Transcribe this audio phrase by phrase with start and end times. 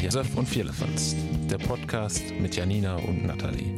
[0.00, 1.14] Josef und Vierlefanz,
[1.50, 3.74] der Podcast mit Janina und Nathalie.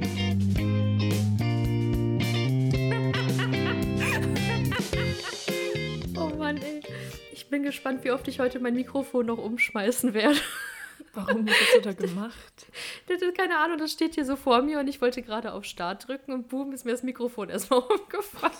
[6.16, 6.82] Oh Mann, ey.
[7.32, 10.38] Ich bin gespannt, wie oft ich heute mein Mikrofon noch umschmeißen werde.
[11.12, 12.66] Warum hast du da gemacht?
[13.08, 15.64] Das ist keine Ahnung, das steht hier so vor mir und ich wollte gerade auf
[15.64, 18.52] Start drücken und boom, ist mir das Mikrofon erstmal umgefallen.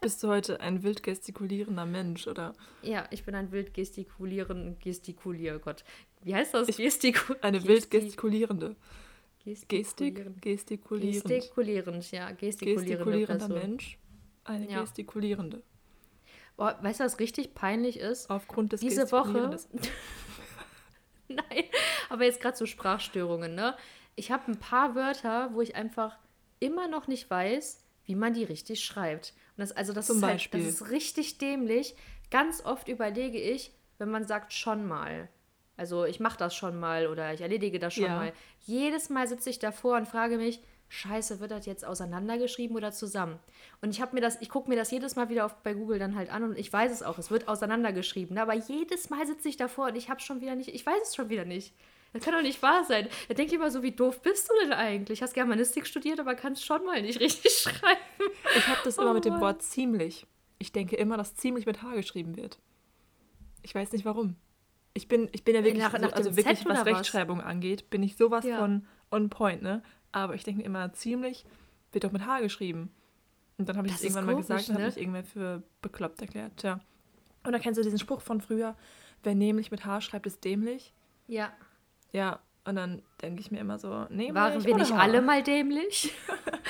[0.00, 2.54] Bist du heute ein wild gestikulierender Mensch, oder?
[2.82, 5.84] Ja, ich bin ein wild gestikulierend, gestikulier, Gott.
[6.22, 6.68] Wie heißt das?
[6.76, 8.76] Gestiku Eine wild gestikulierende.
[9.44, 10.40] Gestik, Gestik?
[10.42, 11.24] Gestikulierend.
[11.24, 13.58] Gestikulierend, ja, gestikulierende Gestikulierender Person.
[13.58, 13.98] Mensch.
[14.44, 14.80] Eine Ja.
[14.82, 15.62] gestikulierende.
[16.56, 18.30] Boah, weißt du, was richtig peinlich ist?
[18.30, 19.56] Aufgrund des Diese Woche.
[21.28, 21.64] Nein,
[22.08, 23.76] aber jetzt gerade so Sprachstörungen, ne?
[24.16, 26.18] Ich habe ein paar Wörter, wo ich einfach
[26.58, 29.34] immer noch nicht weiß, wie man die richtig schreibt.
[29.58, 31.94] Das, also das Zum ist halt, das ist richtig dämlich.
[32.30, 35.28] Ganz oft überlege ich, wenn man sagt schon mal.
[35.76, 38.16] Also ich mache das schon mal oder ich erledige das schon Ja.
[38.16, 38.32] mal.
[38.60, 43.38] Jedes Mal sitze ich davor und frage mich, Scheiße, wird das jetzt auseinandergeschrieben oder zusammen?
[43.82, 45.98] Und ich habe mir das, ich gucke mir das jedes Mal wieder auf, bei Google
[45.98, 48.38] dann halt an und ich weiß es auch, es wird auseinandergeschrieben.
[48.38, 51.14] Aber jedes Mal sitze ich davor und ich habe schon wieder nicht, ich weiß es
[51.14, 51.74] schon wieder nicht.
[52.12, 53.06] Das kann doch nicht wahr sein.
[53.28, 55.22] Da denke ich immer so, wie doof bist du denn eigentlich?
[55.22, 58.00] Hast Germanistik studiert, aber kannst schon mal nicht richtig schreiben.
[58.56, 59.40] Ich habe das immer Oh mit dem.
[59.40, 60.26] Wort ziemlich.
[60.58, 62.58] Ich denke immer, dass ziemlich mit H geschrieben wird.
[63.62, 64.36] Ich weiß nicht warum.
[64.94, 66.84] Ich bin, ich bin ja wirklich, Nach- so, nach dem also wirklich, was?
[66.86, 68.58] Rechtschreibung angeht, bin ich sowas Ja.
[68.58, 69.82] von on point, ne?
[70.10, 71.44] Aber ich denke immer, ziemlich
[71.92, 72.90] wird doch mit H geschrieben.
[73.58, 74.88] Und dann habe ich Das das irgendwann mal komisch, gesagt und habe ne?
[74.88, 76.52] mich irgendwer für bekloppt erklärt.
[76.56, 76.80] Tja.
[77.44, 78.76] Und dann kennst du diesen Spruch von früher,
[79.22, 80.92] wer nämlich mit H schreibt, ist dämlich.
[81.26, 81.52] Ja.
[82.12, 85.00] Ja, und dann denke ich mir immer so, nämlich Waren wir nicht H?
[85.00, 86.12] alle mal dämlich?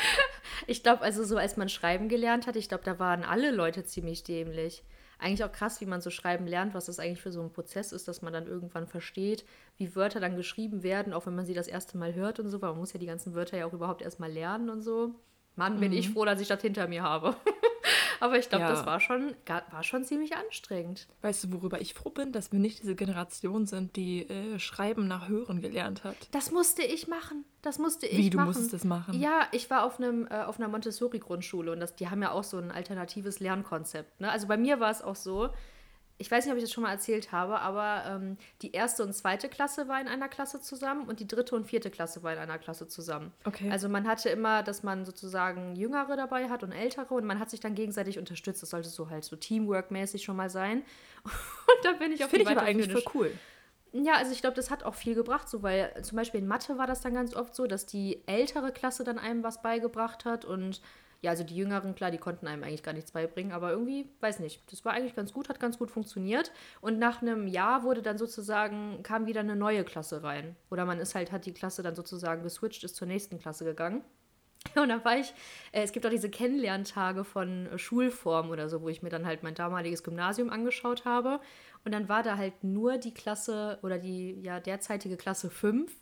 [0.67, 3.85] ich glaube, also so als man schreiben gelernt hat, ich glaube, da waren alle Leute
[3.85, 4.85] ziemlich dämlich.
[5.19, 7.91] Eigentlich auch krass, wie man so schreiben lernt, was das eigentlich für so ein Prozess
[7.91, 9.45] ist, dass man dann irgendwann versteht,
[9.77, 12.63] wie Wörter dann geschrieben werden, auch wenn man sie das erste Mal hört und so,
[12.63, 15.17] weil man muss ja die ganzen Wörter ja auch überhaupt erstmal lernen und so.
[15.57, 17.35] Mann, bin ich froh, dass ich das hinter mir habe.
[18.21, 18.71] Aber ich glaube, Ja.
[18.71, 19.35] das war schon,
[19.71, 21.07] war schon ziemlich anstrengend.
[21.23, 25.07] Weißt du, worüber ich froh bin, dass wir nicht diese Generation sind, die äh, Schreiben
[25.09, 26.17] nach Hören gelernt hat.
[26.33, 27.45] Das musste ich machen.
[27.63, 28.47] Das musste ich Wie, du machen.
[28.49, 29.19] musstest das machen?
[29.19, 32.45] Ja, ich war auf, einem, äh, auf einer Montessori-Grundschule und das, die haben ja auch
[32.45, 34.21] so ein alternatives Lernkonzept.
[34.21, 34.31] Ne?
[34.31, 35.51] Also bei mir war es auch so,
[36.21, 39.13] ich weiß nicht, ob ich das schon mal erzählt habe, aber ähm, die erste und
[39.13, 42.39] zweite Klasse war in einer Klasse zusammen und die dritte und vierte Klasse war in
[42.41, 43.33] einer Klasse zusammen.
[43.45, 43.71] Okay.
[43.71, 47.51] Also man hatte immer, dass man sozusagen Jüngere dabei hat und Ältere und man hat
[47.51, 48.63] sich dann gegenseitig unterstützt.
[48.63, 50.83] Das sollte so halt so Teamwork-mäßig schon mal sein.
[51.25, 53.33] Und dann bin ich auf Finde ich aber eigentlich voll cool.
[53.93, 56.79] ja, also ich glaube, das hat auch viel gebracht, so weil zum Beispiel in Mathe
[56.79, 60.45] war das dann ganz oft so, dass die ältere Klasse dann einem was beigebracht hat
[60.45, 60.81] und
[61.21, 64.39] ja, also die Jüngeren, klar, die konnten einem eigentlich gar nichts beibringen, aber irgendwie, weiß
[64.39, 66.53] nicht, das war eigentlich ganz gut, hat ganz gut funktioniert.
[66.81, 70.55] Und nach einem Jahr wurde dann sozusagen, kam wieder eine neue Klasse rein.
[70.71, 74.05] Oder man ist halt, hat die Klasse dann sozusagen geswitcht, ist zur nächsten Klasse gegangen.
[74.77, 75.35] Und dann war ich,
[75.73, 79.27] äh, es gibt auch diese Kennenlerntage von äh, Schulformen oder so, wo ich mir dann
[79.27, 81.41] halt mein damaliges Gymnasium angeschaut habe.
[81.85, 85.93] Und dann war da halt nur die Klasse oder die ja derzeitige Klasse 5.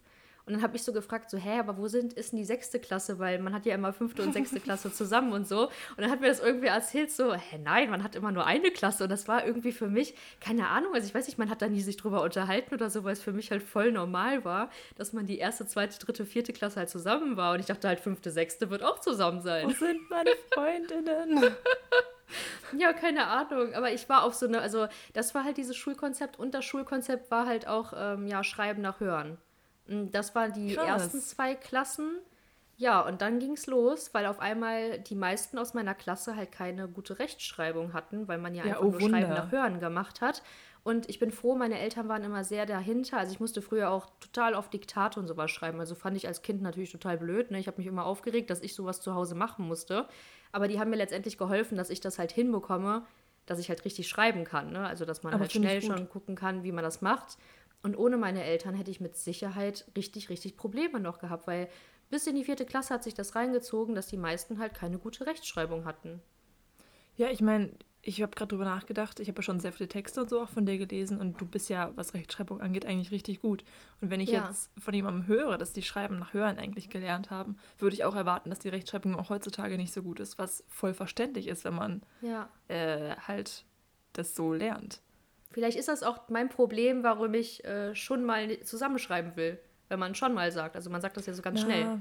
[0.47, 2.79] Und dann habe ich so gefragt, so, hä, aber wo sind, ist denn die sechste
[2.79, 3.19] Klasse?
[3.19, 5.67] Weil man hat ja immer fünfte und sechste Klasse zusammen und so.
[5.67, 8.71] Und dann hat mir das irgendwie erzählt, so, hä, nein, man hat immer nur eine
[8.71, 9.05] Klasse.
[9.05, 11.69] Und das war irgendwie für mich, keine Ahnung, also ich weiß nicht, man hat da
[11.69, 15.13] nie sich drüber unterhalten oder so, weil es für mich halt voll normal war, dass
[15.13, 17.55] man die erste, zweite, dritte, vierte Klasse halt zusammen war.
[17.55, 19.71] Und ich dachte halt, fünfte, sechste wird auch zusammen Wo sein.
[19.71, 21.57] sind meine Freundinnen?
[22.77, 23.75] Ja, keine Ahnung.
[23.75, 27.31] Aber ich war auf so eine, also das war halt dieses Schulkonzept und das Schulkonzept
[27.31, 29.39] war halt auch, ähm, ja, Schreiben nach Hören.
[29.89, 30.87] Und Das waren die Krass.
[30.87, 32.19] ersten zwei Klassen.
[32.79, 36.53] Ja, und dann ging es los, weil auf einmal die meisten aus meiner Klasse halt
[36.53, 39.45] keine gute Rechtschreibung hatten, weil man ja, Ja, einfach oh nur Schreiben Wunder.
[39.45, 40.43] nach Hören gemacht hat.
[40.85, 43.17] Und ich bin froh, meine Eltern waren immer sehr dahinter.
[43.17, 45.81] Also ich musste früher auch total auf Diktate und sowas schreiben.
[45.81, 47.51] Also fand ich als Kind natürlich total blöd.
[47.51, 47.59] Ne?
[47.59, 50.07] Ich habe mich immer aufgeregt, dass ich sowas zu Hause machen musste.
[50.53, 53.05] Aber die haben mir letztendlich geholfen, dass ich das halt hinbekomme,
[53.47, 54.71] dass ich halt richtig schreiben kann.
[54.71, 54.87] Ne?
[54.87, 57.37] Also dass man Aber halt schnell schon gucken kann, wie man das macht.
[57.83, 61.69] Und ohne meine Eltern hätte ich mit Sicherheit richtig, richtig Probleme noch gehabt, weil
[62.11, 65.27] bis in die vierte Klasse hat sich das reingezogen, dass die meisten halt keine gute
[65.27, 66.21] Rechtschreibung hatten.
[67.17, 69.19] Ja, ich meine, ich habe gerade drüber nachgedacht.
[69.21, 71.47] Ich habe ja schon sehr viele Texte und so auch von dir gelesen und du
[71.47, 73.65] bist ja, was Rechtschreibung angeht, eigentlich richtig gut.
[74.01, 74.47] Und wenn ich Ja.
[74.47, 78.15] jetzt von jemandem höre, dass die Schreiben nach Hören eigentlich gelernt haben, würde ich auch
[78.15, 81.75] erwarten, dass die Rechtschreibung auch heutzutage nicht so gut ist, was voll verständlich ist, wenn
[81.75, 82.49] man Ja.
[82.69, 83.65] äh, halt
[84.13, 85.01] das so lernt.
[85.57, 89.59] Vielleicht ist das auch mein Problem, warum ich äh, schon mal zusammenschreiben will,
[89.89, 90.77] wenn man schon mal sagt.
[90.77, 91.81] Also man sagt das ja so ganz schnell.
[91.81, 92.01] Ja,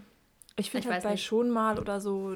[0.58, 1.24] Ich Ich finde halt bei nicht.
[1.24, 2.36] schon mal oder so,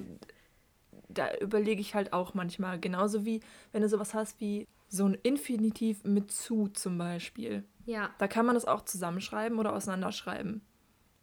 [1.09, 2.79] da überlege ich halt auch manchmal.
[2.79, 3.41] Genauso wie,
[3.73, 7.65] wenn du sowas hast wie, so ein Infinitiv mit zu zum Beispiel.
[7.85, 8.11] Ja.
[8.17, 10.61] Da kann man das auch zusammenschreiben oder auseinanderschreiben.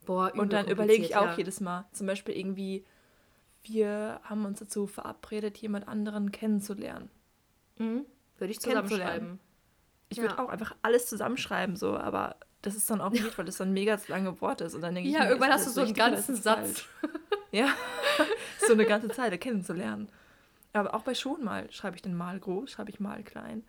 [0.04, 1.37] Boah, Und dann überlege ich auch ja.
[1.38, 2.84] jedes Mal, zum Beispiel irgendwie,
[3.62, 7.08] wir haben uns dazu verabredet, jemand anderen kennenzulernen.
[7.78, 8.04] Mhm.
[8.37, 9.40] Würde ich zusammenschreiben.
[10.08, 10.44] Ich würde Ja.
[10.44, 13.73] auch einfach alles zusammenschreiben, so, aber das ist dann auch nicht, weil das so ein
[13.73, 14.75] mega lange Wort ist.
[14.75, 16.85] Und dann denke ich, Ja, irgendwann hast du das so einen ganzen das Satz.
[17.53, 17.69] Ja,
[18.67, 20.08] so eine ganze Zeit kennenzulernen.
[20.73, 23.64] Aber auch bei schon mal schreibe ich den mal groß, schreibe ich mal klein.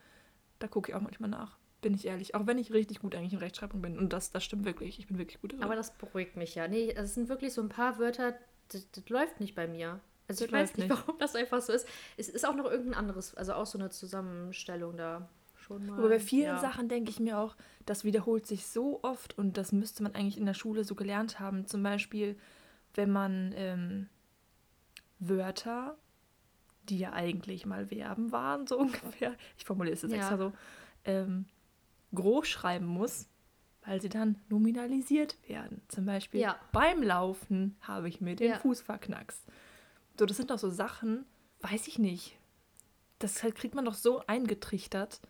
[0.60, 2.36] Da gucke ich auch manchmal nach, bin ich ehrlich.
[2.36, 3.98] Auch wenn ich richtig gut eigentlich in Rechtschreibung bin.
[3.98, 5.00] Und das, das stimmt wirklich.
[5.00, 5.64] Ich bin wirklich gut darin.
[5.64, 6.68] Aber das beruhigt mich ja.
[6.68, 8.34] Nee, es sind wirklich so ein paar Wörter,
[8.70, 10.00] das, das läuft nicht bei mir.
[10.28, 10.90] Also Das ich weiß nicht.
[10.90, 11.88] warum das einfach so ist.
[12.18, 15.30] Es ist auch noch irgendein anderes, also auch so eine Zusammenstellung da
[15.68, 15.98] schon mal.
[16.00, 16.60] Aber bei vielen ja.
[16.60, 17.56] Sachen denke ich mir auch,
[17.86, 21.40] das wiederholt sich so oft und das müsste man eigentlich in der Schule so gelernt
[21.40, 21.68] haben.
[21.68, 22.38] Zum Beispiel,
[22.94, 24.10] wenn man ähm,
[25.20, 25.98] Wörter,
[26.90, 30.18] die ja eigentlich mal Verben waren, so ungefähr, ich formuliere es jetzt Ja.
[30.18, 30.54] extra so,
[31.06, 31.46] ähm,
[32.14, 33.28] groß schreiben muss,
[33.86, 35.82] weil sie dann nominalisiert werden.
[35.88, 36.58] Zum Beispiel Ja.
[36.72, 38.60] beim Laufen habe ich mir den Ja.
[38.60, 39.44] Fuß verknackst.
[40.20, 41.26] So, das sind doch so Sachen,
[41.62, 42.38] weiß ich nicht.
[43.20, 45.22] Das kriegt man doch so eingetrichtert.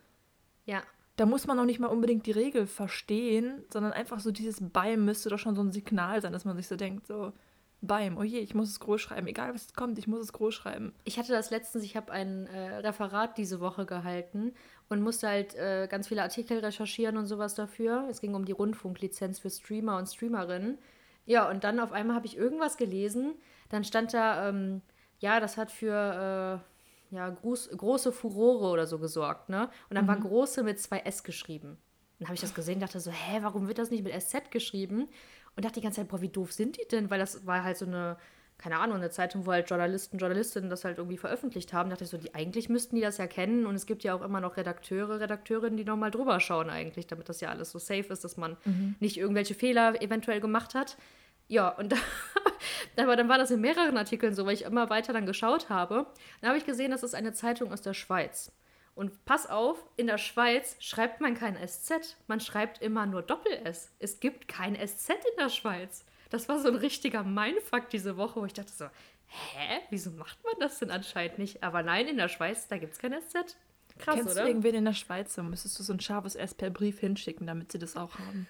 [0.68, 0.82] Ja,
[1.16, 5.04] Da muss man noch nicht mal unbedingt die Regel verstehen, sondern einfach so dieses Beim
[5.04, 7.32] müsste doch schon so ein Signal sein, dass man sich so denkt, so
[7.80, 10.54] Beim, oh je, ich muss es groß schreiben, egal was kommt, ich muss es groß
[10.54, 10.92] schreiben.
[11.04, 14.52] ich hatte das letztens, ich habe ein äh, Referat diese Woche gehalten
[14.88, 18.06] und musste halt äh, ganz viele Artikel recherchieren und sowas dafür.
[18.10, 20.78] Es ging um die Rundfunklizenz für Streamer und Streamerinnen.
[21.24, 23.34] Ja, und dann auf einmal habe ich irgendwas gelesen.
[23.70, 24.82] Dann stand da, ähm,
[25.20, 26.77] ja, das hat für äh,
[27.10, 29.70] ja, groß, große Furore oder so gesorgt, ne?
[29.88, 31.78] Und dann war große mit zwei S geschrieben.
[32.18, 35.08] Dann habe ich das gesehen, dachte so, hä, warum wird das nicht mit SZ geschrieben?
[35.56, 37.10] Und dachte die ganze Zeit, boah, wie doof sind die denn?
[37.10, 38.16] Weil das war halt so eine,
[38.58, 41.90] keine Ahnung, eine Zeitung, wo halt Journalisten, Journalistinnen das halt irgendwie veröffentlicht haben.
[41.90, 43.66] Dachte ich so, die eigentlich müssten die das ja kennen.
[43.66, 47.28] Und es gibt ja auch immer noch Redakteure, Redakteurinnen, die nochmal drüber schauen eigentlich, damit
[47.28, 48.56] das ja alles so safe ist, dass man
[49.00, 50.96] nicht irgendwelche Fehler eventuell gemacht hat.
[51.48, 51.92] Ja, und
[52.96, 55.68] da, aber dann war das in mehreren Artikeln so, weil ich immer weiter dann geschaut
[55.68, 56.06] habe.
[56.40, 58.52] Dann habe ich gesehen, das ist eine Zeitung aus der Schweiz.
[58.94, 63.92] Und pass auf, in der Schweiz schreibt man kein SZ, man schreibt immer nur Doppel-S.
[64.00, 66.04] Es gibt kein SZ in der Schweiz.
[66.30, 68.86] Das war so ein richtiger Mindfuck diese Woche, wo ich dachte so,
[69.26, 71.62] hä, wieso macht man das denn anscheinend nicht?
[71.62, 73.56] Aber nein, in der Schweiz, da gibt es kein SZ.
[73.98, 74.42] Krass, Kennst oder?
[74.42, 77.46] du irgendwen in der Schweiz, dann müsstest du so ein scharfes S per Brief hinschicken,
[77.46, 78.46] damit sie das auch haben.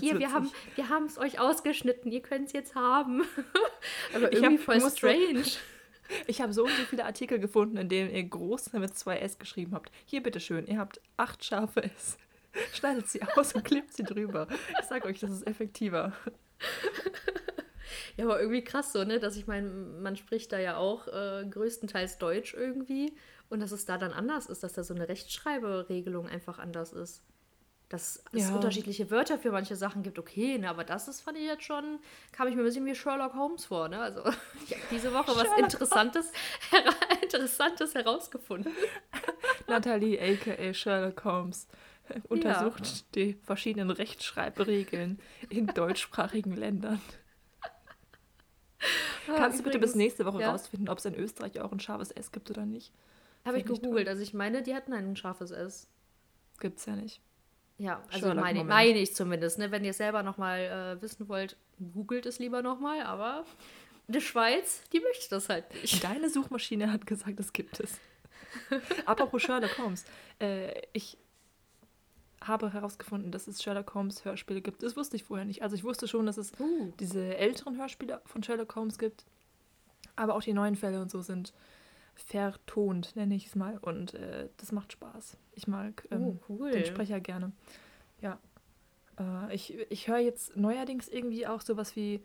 [0.00, 0.28] wir witzig.
[0.32, 3.22] haben wir haben es euch ausgeschnitten, ihr könnt es jetzt haben.
[4.14, 5.44] Aber Ich irgendwie hab- voll strange.
[6.26, 9.38] Ich habe so und so viele Artikel gefunden, in denen ihr groß mit zwei S
[9.38, 9.92] geschrieben habt.
[10.06, 12.18] Hier, bitteschön, ihr habt acht scharfe S.
[12.74, 14.48] Schneidet sie aus und klebt sie drüber.
[14.80, 16.12] Ich sage euch, das ist effektiver.
[18.16, 19.20] Ja, aber irgendwie krass so, ne?
[19.20, 23.14] Dass ich meine, man spricht da ja auch äh, größtenteils Deutsch irgendwie
[23.48, 27.22] und dass es da dann anders ist, dass da so eine Rechtschreiberegelung einfach anders ist.
[27.90, 28.54] Dass es Ja.
[28.54, 31.98] unterschiedliche Wörter für manche Sachen gibt, okay, ne, aber das ist, fand ich jetzt schon,
[32.30, 34.00] kam ich mir ein bisschen wie Sherlock Holmes vor, ne?
[34.00, 34.22] Also,
[34.64, 36.32] ich habe diese Woche was Interessantes,
[36.70, 38.72] hera Interessantes herausgefunden.
[39.66, 41.66] Nathalie, aka Sherlock Holmes,
[42.28, 47.00] untersucht die verschiedenen Rechtschreibregeln in deutschsprachigen Ländern.
[49.26, 50.52] Kannst du bitte bis nächste Woche ja.
[50.52, 52.92] rausfinden, ob es in Österreich auch ein scharfes S gibt oder nicht?
[53.44, 55.88] Habe ich gegoogelt, also ich meine, die hatten ein scharfes S.
[56.60, 57.20] Gibt's ja nicht.
[57.80, 59.58] Ja, also Sherlock meine, meine ich zumindest.
[59.58, 59.70] Ne?
[59.70, 61.56] Wenn ihr es selber nochmal äh, wissen wollt,
[61.94, 63.00] googelt es lieber nochmal.
[63.02, 63.46] Aber
[64.06, 66.04] die Schweiz, die möchte das halt nicht.
[66.04, 67.98] Deine Suchmaschine hat gesagt, es gibt es.
[69.06, 70.04] Apropos Sherlock Holmes.
[70.40, 71.16] Äh, ich
[72.42, 74.82] habe herausgefunden, dass es Sherlock Holmes Hörspiele gibt.
[74.82, 75.62] Das wusste ich vorher nicht.
[75.62, 76.92] Also ich wusste schon, dass es Uh.
[77.00, 79.24] diese älteren Hörspiele von Sherlock Holmes gibt.
[80.16, 81.54] Aber auch die neuen Fälle und so sind
[82.26, 83.78] vertont, nenne ich es mal.
[83.78, 85.36] Und äh, das macht Spaß.
[85.52, 86.70] Ich mag ähm, Oh, cool.
[86.70, 87.52] den Sprecher gerne.
[88.20, 88.38] Ja.
[89.18, 92.22] Äh, ich ich höre jetzt neuerdings irgendwie auch sowas wie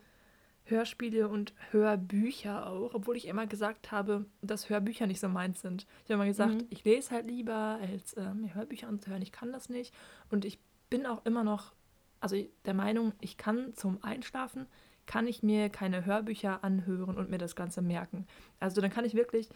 [0.68, 5.86] Hörspiele und Hörbücher auch, obwohl ich immer gesagt habe, dass Hörbücher nicht so meins sind.
[6.04, 6.68] Ich habe immer gesagt, Mhm.
[6.72, 9.22] ich lese halt lieber, als ähm, mir Hörbücher anzuhören.
[9.22, 9.94] Ich kann das nicht.
[10.32, 10.60] Und ich
[10.90, 11.74] bin auch immer noch,
[12.20, 12.36] also
[12.66, 14.66] der Meinung, ich kann zum Einschlafen,
[15.06, 18.26] kann ich mir keine Hörbücher anhören und mir das Ganze merken.
[18.60, 19.50] Also dann kann ich wirklich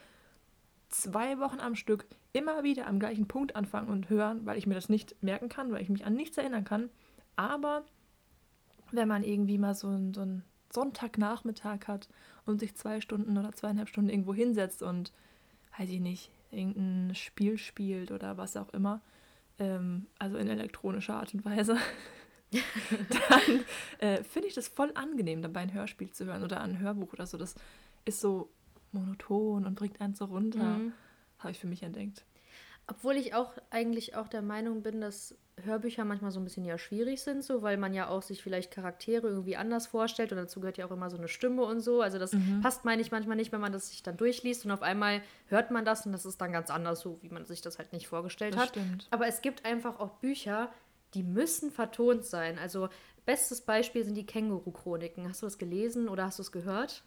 [0.89, 4.75] zwei Wochen am Stück immer wieder am gleichen Punkt anfangen und hören, weil ich mir
[4.75, 6.89] das nicht merken kann, weil ich mich an nichts erinnern kann.
[7.35, 7.83] Aber
[8.91, 12.09] wenn man irgendwie mal so, einen- so einen Sonntagnachmittag hat
[12.45, 15.11] und sich zwei Stunden oder zweieinhalb Stunden irgendwo hinsetzt und,
[15.77, 19.01] weiß ich nicht, irgendein Spiel spielt oder was auch immer,
[19.59, 21.77] ähm, also in elektronischer Art und Weise,
[22.51, 23.63] dann
[23.99, 27.27] äh, finde ich das voll angenehm, dabei ein Hörspiel zu hören oder ein Hörbuch oder
[27.27, 27.37] so.
[27.37, 27.53] Das
[28.05, 28.49] ist so
[28.93, 30.79] monoton und bringt einen so runter.
[30.79, 30.93] Mhm.
[31.39, 32.25] Habe ich für mich entdeckt.
[32.87, 36.77] Obwohl ich auch eigentlich auch der Meinung bin, dass Hörbücher manchmal so ein bisschen ja
[36.79, 40.59] schwierig sind, so weil man ja auch sich vielleicht Charaktere irgendwie anders vorstellt und dazu
[40.59, 42.01] gehört ja auch immer so eine Stimme und so.
[42.01, 42.61] Also das Mhm.
[42.61, 45.69] passt, meine ich, manchmal nicht, wenn man das sich dann durchliest und auf einmal hört
[45.69, 48.07] man das und das ist dann ganz anders, so wie man sich das halt nicht
[48.07, 48.69] vorgestellt Das hat.
[48.69, 49.07] stimmt.
[49.11, 50.71] Aber es gibt einfach auch Bücher,
[51.13, 52.57] die müssen vertont sein.
[52.57, 52.89] Also
[53.25, 55.27] bestes Beispiel sind die Känguru-Chroniken.
[55.29, 57.03] Hast du das gelesen oder hast du es gehört?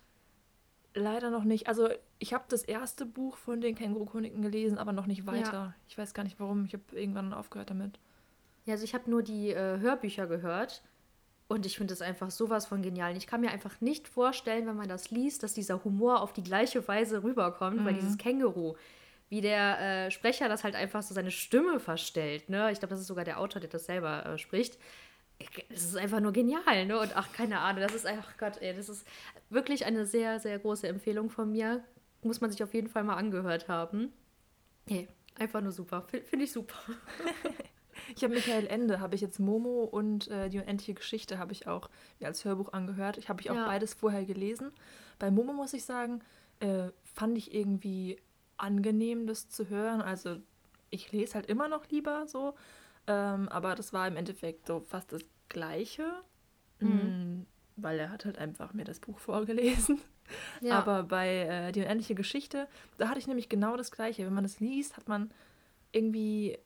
[0.95, 1.69] Leider noch nicht.
[1.69, 5.75] Also ich habe das erste Buch von den Känguru-Chroniken gelesen, aber noch nicht weiter.
[5.89, 6.67] Ich weiß gar nicht warum.
[6.67, 7.99] Ich habe irgendwann aufgehört damit.
[8.67, 10.83] Ja, also ich habe nur die äh, Hörbücher gehört
[11.49, 13.11] und ich finde es einfach sowas von genial.
[13.13, 16.33] Und Ich kann mir einfach nicht vorstellen, wenn man das liest, dass dieser Humor auf
[16.33, 18.75] die gleiche Weise rüberkommt, weil dieses Känguru,
[19.29, 22.71] wie der äh, Sprecher das halt einfach so seine Stimme verstellt, ne?
[22.71, 24.79] Ich glaube, das ist sogar der Autor, der das selber äh, spricht.
[25.69, 26.99] Es ist einfach nur genial, ne?
[26.99, 29.07] Und ach, keine Ahnung, das ist einfach, Gott, ey, das ist
[29.51, 31.83] wirklich eine sehr, sehr große Empfehlung von mir.
[32.23, 34.13] Muss man sich auf jeden Fall mal angehört haben.
[34.87, 35.09] Nee,
[35.39, 36.07] einfach nur super.
[36.27, 36.75] Finde ich super.
[38.17, 41.67] Ich habe Michael Ende, habe ich jetzt Momo und äh, die unendliche Geschichte habe ich
[41.69, 43.17] auch mir als Hörbuch angehört.
[43.17, 43.67] Ich habe ich auch Ja.
[43.67, 44.73] beides vorher gelesen.
[45.19, 46.21] Bei Momo muss ich sagen,
[46.61, 48.19] äh, fand ich irgendwie
[48.57, 50.03] angenehm, das zu hören.
[50.03, 50.37] Also
[50.91, 52.55] ich lese halt immer noch lieber so,
[53.07, 56.23] ähm, aber das war im Endeffekt so fast das Gleiche,
[56.83, 60.01] Mm, weil er hat halt einfach mir das Buch vorgelesen.
[60.61, 60.79] Ja.
[60.79, 62.69] Aber bei äh, die unendliche Geschichte,
[62.99, 64.25] da hatte ich nämlich genau das Gleiche.
[64.27, 65.31] Wenn man das liest, hat man
[65.93, 66.59] irgendwie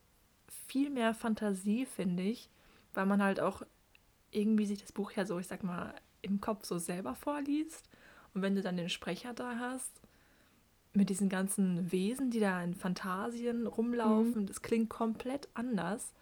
[0.69, 2.51] viel mehr Fantasie, finde ich,
[2.95, 3.63] weil man halt auch
[4.31, 7.89] irgendwie sich das Buch ja so, ich sag mal, im Kopf so selber vorliest.
[8.35, 10.01] Und wenn du dann den Sprecher da hast,
[10.93, 16.13] mit diesen ganzen Wesen, die da in Fantasien rumlaufen, das klingt komplett anders.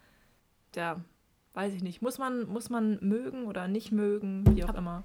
[0.75, 1.01] Ja,
[1.55, 2.03] weiß ich nicht.
[2.03, 5.05] Muss man, muss man mögen oder nicht mögen, wie auch Ab- immer.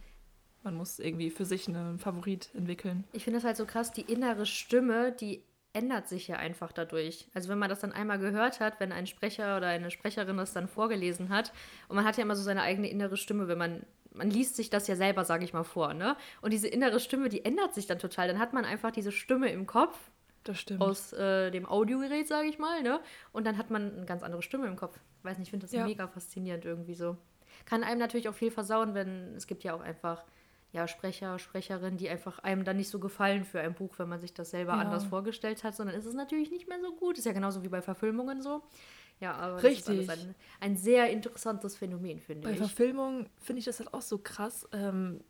[0.64, 3.06] Man muss irgendwie für sich einen Favorit entwickeln.
[3.14, 7.30] Ich finde das halt so krass, die innere Stimme, die ändert sich ja einfach dadurch.
[7.34, 10.52] Also wenn man das dann einmal gehört hat, wenn ein Sprecher oder eine Sprecherin das
[10.52, 11.54] dann vorgelesen hat,
[11.88, 13.84] und man hat ja immer so seine eigene innere Stimme, wenn man,
[14.14, 16.18] man liest sich das ja selber, sage ich mal, vor, ne?
[16.42, 18.28] Und diese innere Stimme, die ändert sich dann total.
[18.28, 19.98] Dann hat man einfach diese Stimme im Kopf.
[20.80, 23.00] Aus äh, dem Audiogerät, sage ich mal, ne?
[23.32, 25.00] Und dann hat man eine ganz andere Stimme im Kopf.
[25.24, 25.86] Weiß nicht, ich finde das Ja.
[25.86, 27.18] mega faszinierend irgendwie so.
[27.66, 30.24] Kann einem natürlich auch viel versauen, wenn es gibt ja auch einfach
[30.72, 34.20] ja, Sprecher, Sprecherinnen, die einfach einem dann nicht so gefallen für ein Buch, wenn man
[34.20, 34.80] sich das selber Ja.
[34.80, 37.18] anders vorgestellt hat, sondern ist es natürlich nicht mehr so gut.
[37.18, 38.62] Ist ja genauso wie bei Verfilmungen so.
[39.20, 40.08] Ja, aber Richtig.
[40.08, 42.60] das ist ein, ein sehr interessantes Phänomen, finde Bei ich.
[42.60, 44.68] Verfilmungen finde ich das halt auch so krass.
[44.72, 45.22] Ähm,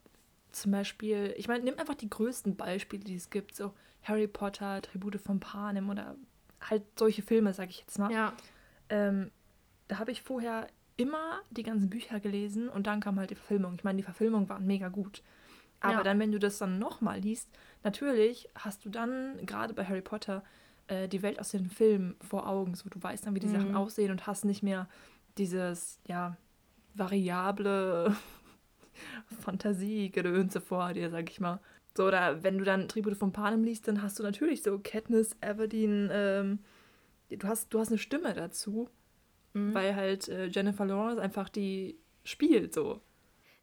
[0.52, 3.56] zum Beispiel, ich meine, nimm einfach die größten Beispiele, die es gibt.
[3.56, 6.16] So Harry Potter, Tribute von Panem oder
[6.62, 8.12] halt solche Filme, sage ich jetzt mal.
[8.12, 8.34] Ja,
[8.90, 9.32] Ähm,
[9.88, 13.76] da habe ich vorher immer die ganzen Bücher gelesen und dann kam halt die Verfilmung.
[13.76, 15.22] Ich meine, die Verfilmungen waren mega gut.
[15.82, 16.04] Aber Ja.
[16.04, 17.50] dann, wenn du das dann nochmal liest,
[17.84, 20.44] natürlich hast du dann, gerade bei Harry Potter,
[20.88, 22.76] äh, die Welt aus den Filmen vor Augen.
[22.76, 23.76] So, du weißt dann, wie die Sachen Mhm.
[23.76, 24.90] aussehen und hast nicht mehr
[25.38, 26.36] dieses, ja,
[26.96, 28.14] variable
[29.42, 31.60] Fantasiegedönse vor dir, sag ich mal.
[32.00, 35.36] So, oder wenn du dann Tribute von Panem liest, dann hast du natürlich so Katniss,
[35.42, 36.60] Everdeen, ähm,
[37.30, 38.88] du hast, du hast eine Stimme dazu,
[39.54, 39.74] Mhm.
[39.74, 43.02] weil halt äh, Jennifer Lawrence einfach die spielt so.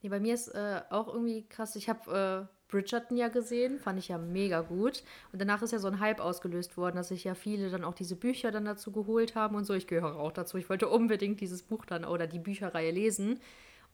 [0.02, 1.76] Nee, bei mir ist äh, auch irgendwie krass.
[1.76, 5.02] Ich habe äh, Bridgerton ja gesehen, fand ich ja mega gut.
[5.32, 7.94] Und danach ist ja so ein Hype ausgelöst worden, dass sich ja viele dann auch
[7.94, 9.72] diese Bücher dann dazu geholt haben und so.
[9.72, 10.58] Ich gehöre auch dazu.
[10.58, 13.40] Ich wollte unbedingt dieses Buch dann oder die Bücherreihe lesen.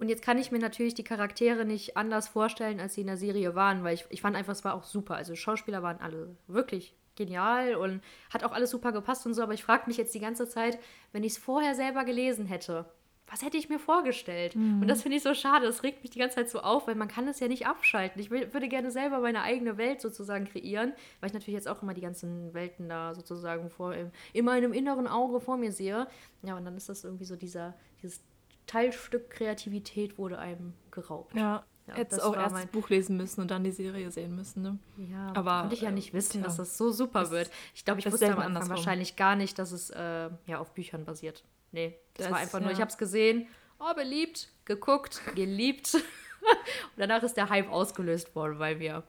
[0.02, 3.16] Und jetzt kann ich mir natürlich die Charaktere nicht anders vorstellen, als sie in der
[3.16, 5.14] Serie waren, weil ich, ich fand einfach, es war auch super.
[5.14, 8.02] Also Schauspieler waren alle wirklich genial und
[8.34, 9.44] hat auch alles super gepasst und so.
[9.44, 10.80] Aber ich frage mich jetzt die ganze Zeit,
[11.12, 12.86] wenn ich es vorher selber gelesen hätte,
[13.30, 14.56] was hätte ich mir vorgestellt?
[14.82, 15.66] Und das finde ich so schade.
[15.66, 18.20] Das regt mich die ganze Zeit so auf, weil man kann es ja nicht abschalten.
[18.20, 21.80] Ich will, würde gerne selber meine eigene Welt sozusagen kreieren, weil ich natürlich jetzt auch
[21.80, 23.94] immer die ganzen Welten da sozusagen vor
[24.32, 26.08] in meinem inneren Auge vor mir sehe.
[26.42, 28.20] Ja, und dann ist das irgendwie so dieser, dieses
[28.66, 31.34] Teilstück Kreativität wurde einem geraubt.
[31.34, 34.10] Ja, Ja, hättest das auch erst mein- das Buch lesen müssen und dann die Serie
[34.12, 34.78] sehen müssen, ne?
[35.10, 36.42] Ja, Aber, konnte ich ja äh, nicht wissen, tja.
[36.44, 37.50] dass das so super wird.
[37.74, 41.04] Ich glaube, ich wusste am Anfang wahrscheinlich gar nicht, dass es äh, ja auf Büchern
[41.04, 41.42] basiert.
[41.72, 42.74] Nee, das, Das- war einfach nur, ja.
[42.74, 43.48] ich habe es gesehen,
[43.80, 45.94] oh, beliebt, geguckt, geliebt.
[46.42, 49.02] und danach ist der Hype ausgelöst worden, weil wir.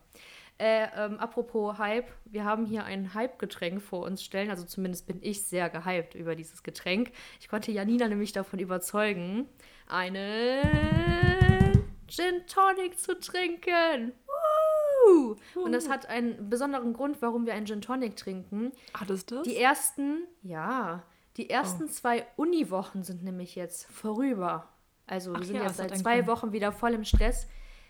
[0.64, 4.50] Äh, ähm, apropos Hype, wir haben hier ein Hype-Getränk vor uns stellen.
[4.50, 7.12] Also zumindest bin ich sehr gehypt über dieses Getränk.
[7.42, 9.50] Ich konnte Janina nämlich davon überzeugen,
[9.90, 10.62] einen
[12.08, 14.14] Gin Tonic zu trinken.
[15.06, 15.36] Woo!
[15.56, 18.72] Und das hat einen besonderen Grund, warum wir einen Gin Tonic trinken.
[18.94, 19.44] Hattest du das?
[19.44, 21.04] Die ersten, ja,
[21.36, 24.70] die ersten zwei Uniwochen sind nämlich jetzt vorüber.
[25.08, 26.26] Also wir Ach sind ja, jetzt das seit zwei.
[26.26, 27.50] Wochen wieder voll im Stress.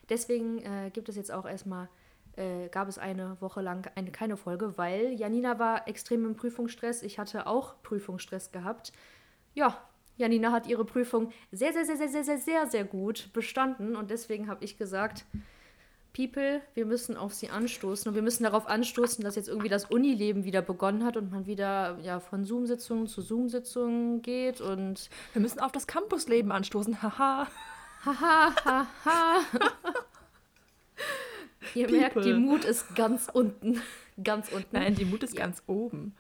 [0.10, 1.88] Deswegen äh, gibt es jetzt auch erstmal
[2.36, 7.04] äh, gab es eine Woche lang eine, keine Folge, weil Janina war extrem im Prüfungsstress.
[7.04, 8.92] Ich hatte auch Prüfungsstress gehabt.
[9.54, 9.78] Ja,
[10.18, 13.96] Janina hat ihre Prüfung sehr, sehr, sehr, sehr, sehr, sehr, sehr, sehr gut bestanden.
[13.96, 15.26] Und deswegen habe ich gesagt,
[16.16, 19.86] People, wir müssen auf sie anstoßen und wir müssen darauf anstoßen, dass jetzt irgendwie das
[19.86, 25.10] Unileben wieder begonnen hat und man wieder ja, von Zoom-Sitzungen zu Zoom-Sitzungen geht und.
[25.34, 27.48] Wir müssen auf das Campusleben anstoßen, haha.
[28.06, 29.40] Haha, haha.
[31.76, 32.00] Ihr People.
[32.00, 33.82] merkt, die Mut ist ganz unten.
[34.24, 34.68] Ganz unten.
[34.72, 35.40] Nein, die Mut ist Ja.
[35.46, 36.16] ganz oben.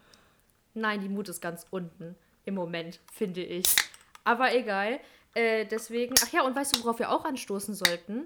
[0.73, 2.15] Nein, die Mut ist ganz unten.
[2.43, 3.65] Im Moment, finde ich.
[4.23, 4.99] Aber egal.
[5.35, 6.15] Äh, deswegen.
[6.25, 8.25] Ach ja, und weißt du, worauf wir auch anstoßen sollten?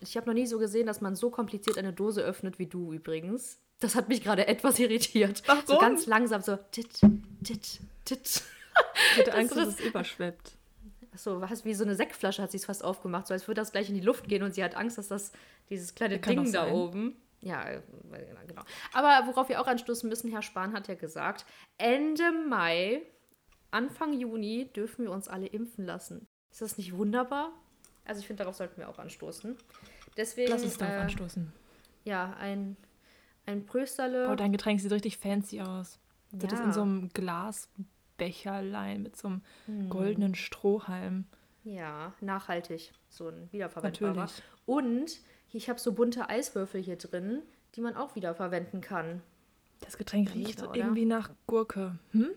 [0.00, 2.92] Ich habe noch nie so gesehen, dass man so kompliziert eine Dose öffnet wie du
[2.92, 3.58] übrigens.
[3.80, 5.38] Das hat mich gerade etwas irritiert.
[5.38, 5.80] So Warum?
[5.80, 7.00] ganz langsam, so tit,
[7.42, 8.42] tit, tit.
[9.12, 10.52] Ich hätte Angst, Das dass es überschwemmt.
[11.16, 13.72] So, was wie so eine Sektflasche hat sie es fast aufgemacht, so als würde das
[13.72, 15.32] gleich in die Luft gehen und sie hat Angst, dass das
[15.70, 17.16] dieses kleine Kann Ding da oben.
[17.40, 17.80] Ja, äh,
[18.46, 18.62] genau.
[18.92, 21.44] Aber worauf wir auch anstoßen müssen, Herr Spahn hat ja gesagt,
[21.78, 23.02] Ende Mai,
[23.70, 26.26] Anfang Juni dürfen wir uns alle impfen lassen.
[26.50, 27.52] Ist das nicht wunderbar?
[28.06, 29.56] Also ich finde, darauf sollten wir auch anstoßen.
[30.16, 31.52] Deswegen, Lass uns darauf äh, anstoßen.
[32.04, 32.76] ja, ein,
[33.46, 34.28] ein Prösterle.
[34.30, 35.98] Oh, dein Getränk sieht richtig fancy aus.
[36.32, 36.64] Das ist Ja.
[36.64, 37.08] in so einem
[38.16, 39.90] Glasbecherlein mit so einem Hm.
[39.90, 41.24] goldenen Strohhalm.
[41.64, 42.92] Ja, nachhaltig.
[43.08, 44.14] So ein wiederverwendbarer.
[44.14, 44.42] Natürlich.
[44.66, 45.20] Und
[45.52, 47.42] ich habe so bunte Eiswürfel hier drin,
[47.74, 49.22] die man auch wiederverwenden kann.
[49.80, 50.74] Das Getränk riecht oder?
[50.74, 51.98] irgendwie nach Gurke.
[52.12, 52.30] Hm?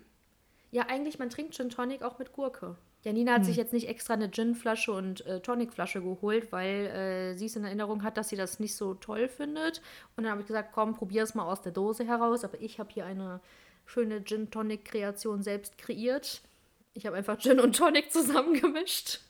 [0.71, 2.75] Ja, eigentlich, man trinkt Gin Tonic auch mit Gurke.
[3.03, 7.45] Janina hat sich jetzt nicht extra eine Gin-Flasche und äh, Tonic-Flasche geholt, weil äh, sie
[7.45, 9.81] es in Erinnerung hat, dass sie das nicht so toll findet.
[10.17, 12.43] Und dann habe ich gesagt, komm, probier es mal aus der Dose heraus.
[12.43, 13.39] Aber ich habe hier eine
[13.87, 16.41] schöne Gin-Tonic-Kreation selbst kreiert.
[16.93, 19.21] Ich habe einfach Gin und Tonic zusammengemischt.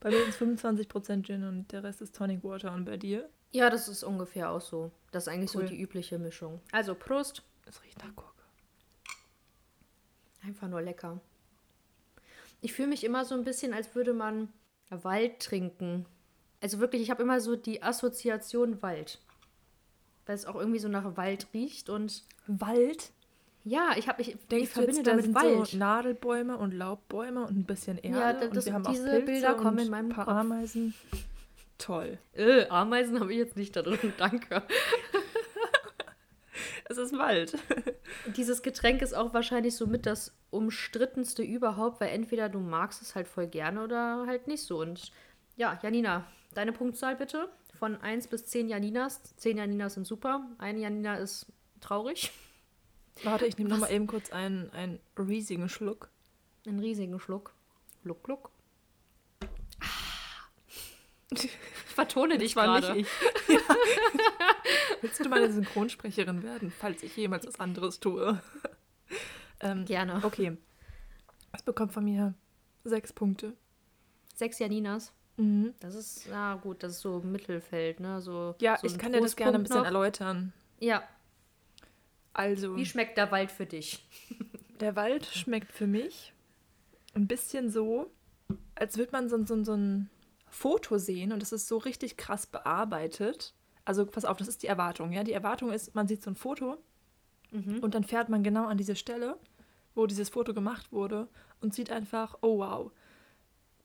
[0.00, 2.72] Bei mir ist 25% Gin und der Rest ist Tonic Water.
[2.72, 3.28] Und bei dir?
[3.52, 4.90] Ja, das ist ungefähr auch so.
[5.12, 5.62] Das ist eigentlich Cool.
[5.62, 6.60] so die übliche Mischung.
[6.72, 7.42] Also Prost.
[7.66, 8.30] Es riecht nach Gurke.
[10.42, 11.20] Einfach nur lecker.
[12.60, 14.52] Ich fühle mich immer so ein bisschen, als würde man
[14.90, 16.06] Wald trinken.
[16.60, 19.20] Also wirklich, ich habe immer so die Assoziation Wald.
[20.26, 23.12] Weil es auch irgendwie so nach Wald riecht und Wald?
[23.64, 25.66] Ja, ich habe ich, ich Denkst du verbinde jetzt, damit Wald.
[25.68, 29.04] so Nadelbäume und Laubbäume und ein bisschen Erde Ja, da- und das- wir haben diese
[29.06, 30.34] auch Pilze Bilder kommen in meinem ein paar Kopf.
[30.34, 30.94] Ameisen.
[31.78, 32.18] Toll.
[32.34, 34.62] äh, Ameisen habe ich jetzt nicht da drin, danke.
[36.88, 37.56] Es ist Wald.
[38.36, 43.14] Dieses Getränk ist auch wahrscheinlich so mit das umstrittenste überhaupt, weil entweder du magst es
[43.14, 44.78] halt voll gerne oder halt nicht so.
[44.80, 45.10] Und
[45.56, 46.24] ja, Janina,
[46.54, 47.48] deine Punktzahl bitte.
[47.78, 49.20] Von 1 bis 10 Janinas.
[49.36, 50.46] 10 Janinas sind super.
[50.58, 51.46] Eine Janina ist
[51.80, 52.30] traurig.
[53.22, 56.10] Warte, ich nehme noch mal eben kurz einen, einen riesigen Schluck.
[56.66, 57.54] Einen riesigen Schluck.
[58.02, 58.50] Schluck, Schluck.
[61.30, 61.50] Ich
[61.86, 62.98] vertone dich gerade.
[63.48, 63.58] Ja.
[65.00, 68.40] Willst du meine Synchronsprecherin werden, falls ich jemals was anderes tue?
[69.60, 70.20] ähm, Gerne.
[70.24, 70.56] okay.
[71.52, 72.34] Es bekommt von mir
[72.84, 73.54] sechs Punkte.
[74.34, 75.12] Sechs Janinas.
[75.36, 75.74] Mhm.
[75.80, 78.20] Das ist, na gut, das ist so Mittelfeld, ne?
[78.20, 79.84] So, Ja, so ich kann dir das gerne ein bisschen noch.
[79.84, 80.52] erläutern.
[80.80, 81.02] Ja,
[82.34, 84.06] Also, wie schmeckt der Wald für dich?
[84.80, 86.32] der Wald schmeckt für mich
[87.14, 88.10] ein bisschen so,
[88.74, 90.10] als würde man so, so, so ein
[90.48, 93.54] Foto sehen und es ist so richtig krass bearbeitet.
[93.84, 95.24] Also, pass auf, das ist die Erwartung, ja.
[95.24, 96.76] Die Erwartung ist, man sieht so ein Foto
[97.82, 99.38] und dann fährt man genau an diese Stelle,
[99.94, 101.28] wo dieses Foto gemacht wurde
[101.60, 102.90] und sieht einfach, oh wow,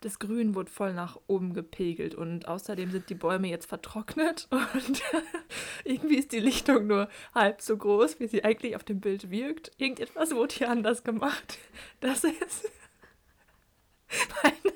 [0.02, 5.02] das Grün wurde voll nach oben gepegelt und außerdem sind die Bäume jetzt vertrocknet und
[5.84, 9.72] irgendwie ist die Lichtung nur halb so groß, wie sie eigentlich auf dem Bild wirkt.
[9.78, 11.58] Irgendetwas wurde hier anders gemacht.
[12.02, 12.72] Das ist
[14.42, 14.74] meine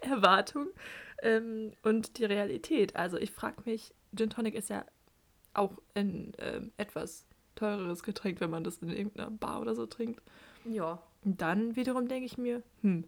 [0.00, 0.68] Erwartung
[1.22, 2.94] ähm, und die Realität.
[2.94, 4.84] Also ich frage mich, Gin Tonic ist ja
[5.54, 10.22] auch ein ähm, etwas teureres Getränk, wenn man das in irgendeiner Bar oder so trinkt.
[10.64, 11.02] Ja.
[11.24, 13.04] Und dann wiederum denke ich mir, hm,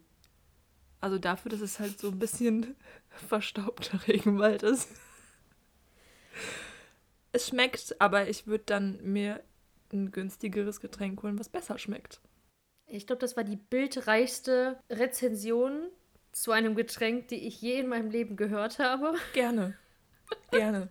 [1.01, 2.75] also dafür, dass es halt so ein bisschen
[3.09, 4.89] verstaubter Regenwald ist.
[7.31, 9.43] Es schmeckt, aber ich würde dann mir
[9.91, 12.21] ein günstigeres Getränk holen, was besser schmeckt.
[12.87, 15.89] Ich glaube, das war die bildreichste Rezension
[16.31, 19.15] zu einem Getränk, die ich je in meinem Leben gehört habe.
[19.33, 19.77] Gerne.
[20.51, 20.89] Gerne.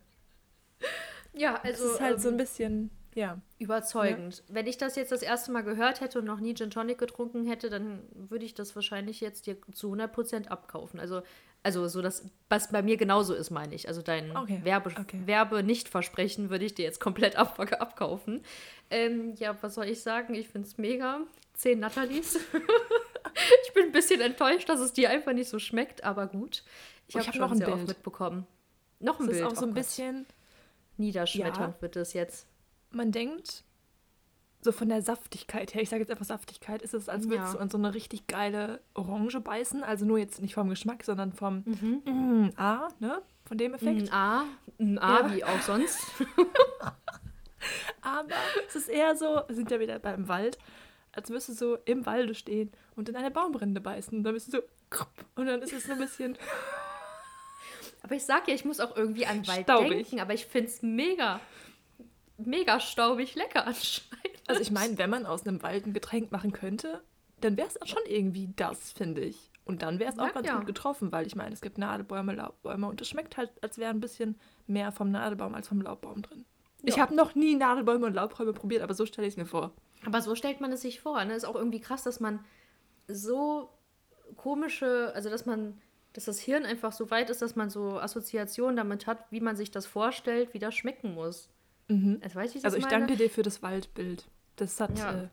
[1.33, 3.40] Ja, Es also ist halt so ein ähm, bisschen, ja.
[3.59, 4.44] überzeugend.
[4.48, 7.44] Wenn ich das jetzt das erste Mal gehört hätte und noch nie Gin Tonic getrunken
[7.46, 11.00] hätte, dann würde ich das wahrscheinlich jetzt dir zu 100% abkaufen.
[11.00, 11.22] Also,
[11.64, 13.88] also so das, was bei mir genauso ist, meine ich.
[13.88, 15.20] Also dein Okay, Werbe, okay.
[15.24, 18.44] Werbe-Nicht-Versprechen würde ich dir jetzt komplett ab, abkaufen.
[18.90, 20.35] Ähm, ja, was soll ich sagen?
[20.35, 21.20] Ich finde es mega.
[21.55, 22.37] Zehn Nathalies.
[23.66, 26.62] ich bin ein bisschen enttäuscht, dass es dir einfach nicht so schmeckt, aber gut.
[27.09, 27.88] Ich Oh, habe ich hab noch ein Bild.
[27.88, 28.46] mitbekommen.
[29.00, 29.44] Noch ein ist Bild.
[29.46, 29.74] auch so oh ein Gott.
[29.74, 30.26] bisschen,
[30.98, 32.46] niederschmetternd wird es jetzt.
[32.96, 33.62] Man denkt,
[34.62, 37.54] so von der Saftigkeit her, ich sage jetzt einfach Saftigkeit, ist es, als würdest Ja.
[37.54, 39.85] du an so eine richtig geile Orange beißen.
[39.85, 42.02] Also nur jetzt nicht vom Geschmack, sondern vom Mhm.
[42.04, 43.22] mm, A, ne?
[43.44, 44.00] Von dem Effekt.
[44.00, 44.44] Ein A,
[44.80, 45.35] ein A Ja.
[45.35, 46.00] wie auch sonst.
[48.02, 48.35] Aber
[48.68, 50.59] es ist eher so, wir sind ja wieder beim Wald,
[51.12, 54.22] als würdest du so im Walde stehen und in eine Baumrinde beißen.
[54.22, 54.62] Dann bist du so
[55.35, 56.37] und dann ist es so ein bisschen
[58.02, 59.90] Aber ich sag ja, ich muss auch irgendwie an Wald Staubig.
[59.90, 61.40] denken, aber ich find's mega,
[62.38, 64.12] mega staubig lecker anscheinend.
[64.46, 67.03] Also ich meine, wenn man aus einem Wald ein Getränk machen könnte,
[67.40, 69.51] dann wäre es schon irgendwie das, finde ich.
[69.64, 70.57] Und dann wäre es auch Ja, ganz ja.
[70.59, 73.90] gut getroffen, weil ich meine, es gibt Nadelbäume, Laubbäume und es schmeckt halt, als wäre
[73.90, 76.44] ein bisschen mehr vom Nadelbaum als vom Laubbaum drin.
[76.83, 77.03] Ich Ja.
[77.03, 79.72] habe noch nie Nadelbäume und Laubbäume probiert, aber so stelle ich es mir vor.
[80.05, 81.25] Aber so stellt man es sich vor.
[81.25, 81.35] Ne?
[81.35, 82.44] Ist auch irgendwie krass, dass man
[83.09, 83.70] so
[84.37, 85.81] komische, also dass man,
[86.12, 89.57] dass das Hirn einfach so weit ist, dass man so Assoziationen damit hat, wie man
[89.57, 91.51] sich das vorstellt, wie das schmecken muss.
[91.88, 92.99] Also weiß ich Also ich meine?
[93.07, 94.25] danke dir für das Waldbild.
[94.57, 95.12] Das hat Ja.
[95.25, 95.29] äh,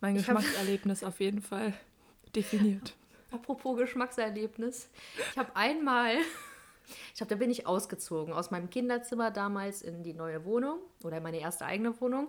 [0.00, 1.72] mein Ich Geschmackserlebnis auf jeden Fall
[2.36, 2.94] definiert.
[3.32, 4.88] Apropos Geschmackserlebnis.
[5.32, 6.14] Ich habe einmal,
[7.12, 11.16] ich glaube, da bin ich ausgezogen aus meinem Kinderzimmer damals in die neue Wohnung oder
[11.16, 12.28] in meine erste eigene Wohnung.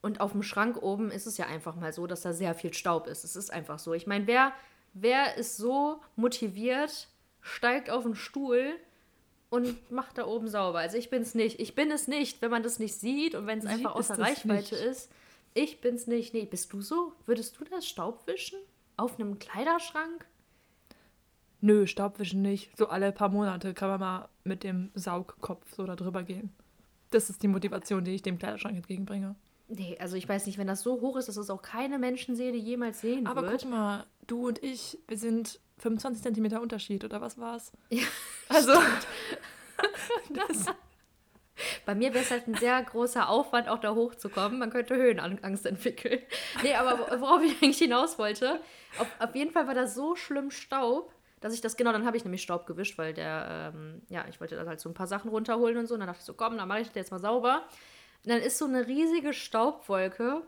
[0.00, 2.72] Und auf dem Schrank oben ist es ja einfach mal so, dass da sehr viel
[2.72, 3.24] Staub ist.
[3.24, 3.94] Es ist einfach so.
[3.94, 4.52] Ich meine, wer,
[4.94, 7.08] wer ist so motiviert,
[7.40, 8.74] steigt auf den Stuhl
[9.50, 10.78] und macht da oben sauber?
[10.78, 11.60] Also ich bin es nicht.
[11.60, 14.20] Ich bin es nicht, wenn man das nicht sieht und wenn es einfach außer es
[14.20, 14.84] Reichweite nicht.
[14.84, 15.10] ist.
[15.54, 16.34] Ich bin's nicht.
[16.34, 17.12] Nee, bist du so?
[17.26, 18.58] Würdest du das Staub wischen?
[18.96, 20.26] Auf einem Kleiderschrank?
[21.60, 22.76] Nö, Staubwischen nicht.
[22.76, 26.50] So alle paar Monate kann man mal mit dem Saugkopf so da drüber gehen.
[27.10, 29.34] Das ist die Motivation, die ich dem Kleiderschrank entgegenbringe.
[29.68, 32.56] Nee, also ich weiß nicht, wenn das so hoch ist, dass es auch keine Menschenseele
[32.56, 33.62] jemals sehen Aber wird.
[33.62, 37.72] guck mal, du und ich, wir sind 25 Zentimeter Unterschied, oder was war's?
[37.90, 38.02] Ja,
[38.48, 38.72] Also,
[40.30, 40.66] das,
[41.86, 44.58] Bei mir wäre es halt ein sehr großer Aufwand, auch da hochzukommen.
[44.58, 46.20] Man könnte Höhenangst entwickeln.
[46.62, 48.60] Nee, aber wo- worauf ich eigentlich hinaus wollte,
[48.98, 52.16] auf, auf jeden Fall war da so schlimm Staub, dass ich das, genau, dann habe
[52.16, 55.06] ich nämlich Staub gewischt, weil der, ähm, ja, ich wollte da halt so ein paar
[55.06, 55.94] Sachen runterholen und so.
[55.94, 57.62] Und dann dachte ich so, komm, dann mache ich das jetzt mal sauber.
[58.24, 60.42] Und dann ist so eine riesige Staubwolke,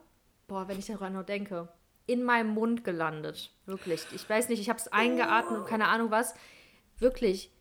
[0.48, 1.68] boah, wenn ich daran nur denke,
[2.10, 3.52] in meinem Mund gelandet.
[3.66, 4.04] Wirklich.
[4.12, 6.34] Ich weiß nicht, ich habe es eingeatmet und keine Ahnung was.
[6.98, 7.52] Wirklich.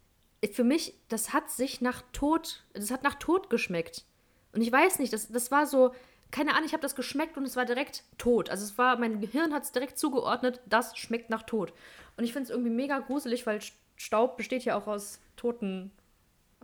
[0.53, 4.05] Für mich, das hat sich nach Tod, das hat nach Tod geschmeckt.
[4.53, 5.93] Und ich weiß nicht, das, das war so,
[6.31, 8.49] keine Ahnung, ich habe das geschmeckt und es war direkt tot.
[8.49, 11.73] Also es war, mein Gehirn hat es direkt zugeordnet, das schmeckt nach Tod.
[12.17, 13.59] Und ich finde es irgendwie mega gruselig, weil
[13.97, 15.91] Staub besteht ja auch aus toten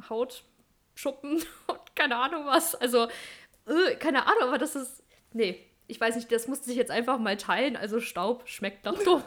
[0.09, 2.73] Hautschuppen und keine Ahnung was.
[2.73, 3.07] Also,
[3.67, 7.19] äh, keine Ahnung, aber das ist, nee, ich weiß nicht, das musste sich jetzt einfach
[7.19, 7.75] mal teilen.
[7.75, 9.23] Also Staub schmeckt nach Tod.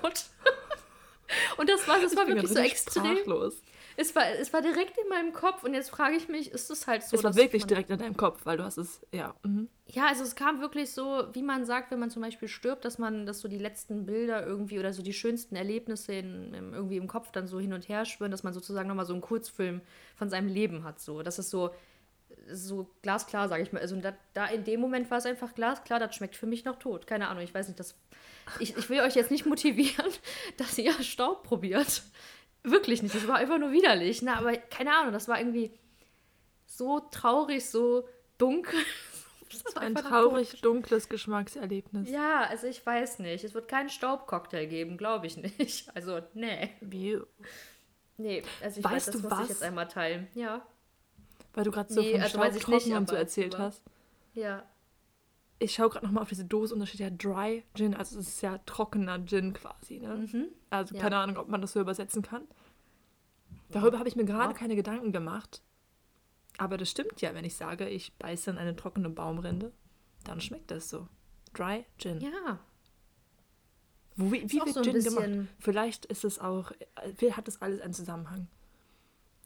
[1.57, 3.17] und das war, das war ich wirklich so extrem.
[3.17, 3.63] sprachlos.
[4.01, 6.87] Es war, es war direkt in meinem Kopf und jetzt frage ich mich, ist es
[6.87, 9.35] halt so, es war wirklich direkt in deinem Kopf, weil du hast es, ja.
[9.43, 9.69] Mhm.
[9.87, 12.99] Ja, also es kam wirklich so, wie man sagt, wenn man zum Beispiel stirbt, dass
[12.99, 16.97] man, dass so die letzten Bilder irgendwie oder so die schönsten Erlebnisse in, im, irgendwie
[16.97, 19.81] im Kopf dann so hin und her schwören, dass man sozusagen nochmal so einen Kurzfilm
[20.15, 21.01] von seinem Leben hat.
[21.01, 21.71] So, das ist so,
[22.51, 23.81] so glasklar, sage ich mal.
[23.81, 26.77] Also da, da in dem Moment war es einfach glasklar, das schmeckt für mich noch
[26.79, 27.07] tot.
[27.07, 27.95] Keine Ahnung, ich weiß nicht, das.
[28.61, 30.11] Ich, ich will euch jetzt nicht motivieren,
[30.57, 32.03] dass ihr Staub probiert.
[32.63, 33.15] Wirklich nicht.
[33.15, 34.23] Das war einfach nur widerlich.
[34.23, 34.37] Ne?
[34.37, 35.71] Aber keine Ahnung, das war irgendwie
[36.67, 38.09] so traurig, so
[38.39, 38.79] dunkel.
[39.65, 42.11] Das war Ein traurig dunkles Geschmackserlebnis.
[42.11, 43.45] ja, also ich weiß nicht.
[43.45, 45.89] Es wird keinen Staubcocktail geben, glaube ich nicht.
[45.95, 46.69] Also, nee.
[46.83, 47.19] Wie?
[48.19, 49.49] Nee, also ich Weißt weiß, das du muss ich was?
[49.49, 50.29] jetzt einmal teilen.
[50.35, 50.67] Ja.
[51.59, 53.83] Weil du gerade so Nee, von also Staubtrocken nicht, und so erzählt aber- hast.
[54.33, 54.63] Ja.
[55.59, 58.29] Ich schaue gerade nochmal auf diese Dose und da steht ja Dry Gin, also es
[58.29, 60.49] ist ja trockener Gin quasi, ne?
[60.71, 61.01] Also Ja.
[61.01, 62.47] keine Ahnung, ob man das so übersetzen kann.
[63.71, 64.57] Darüber habe ich mir gerade Ja.
[64.57, 65.61] keine Gedanken gemacht.
[66.59, 69.73] Aber das stimmt ja, wenn ich sage, ich beiße in eine trockene Baumrinde,
[70.23, 71.09] dann schmeckt das so.
[71.55, 72.21] Dry Gin.
[72.21, 72.61] Ja.
[74.15, 75.49] Wo, wie wie wird so Gin gemacht?
[75.59, 76.71] Vielleicht ist es auch,
[77.21, 78.47] äh, hat das alles einen Zusammenhang.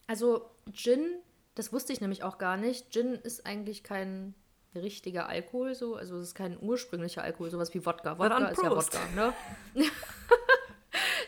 [0.06, 1.22] Also, Gin,
[1.54, 2.90] das wusste ich nämlich auch gar nicht.
[2.90, 4.34] Gin ist eigentlich kein
[4.74, 5.96] richtiger Alkohol, so.
[5.96, 8.18] Also, es ist kein ursprünglicher Alkohol, sowas wie Wodka.
[8.18, 8.94] Wodka ist ja Prost.
[8.94, 9.32] Wodka,
[9.74, 9.84] ne?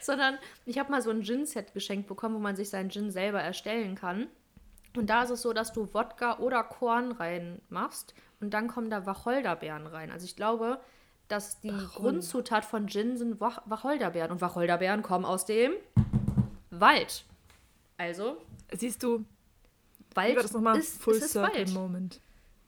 [0.00, 3.40] Sondern ich habe mal so ein Gin-Set geschenkt bekommen, wo man sich seinen Gin selber
[3.40, 4.28] erstellen kann.
[4.96, 9.06] Und da ist es so, dass du Wodka oder Korn reinmachst und dann kommen da
[9.06, 10.12] Wacholderbeeren rein.
[10.12, 10.78] Also ich glaube,
[11.28, 14.30] dass die Grundzutat von Gin sind Wach Wacholderbeeren.
[14.30, 15.72] Und Wacholderbeeren kommen aus dem
[16.70, 17.24] Wald.
[17.96, 18.36] Also,
[18.72, 19.24] Siehst du,
[20.14, 20.78] Wald das nochmal?
[20.78, 21.74] ist, Full ist Circle Wald.
[21.74, 22.20] Moment.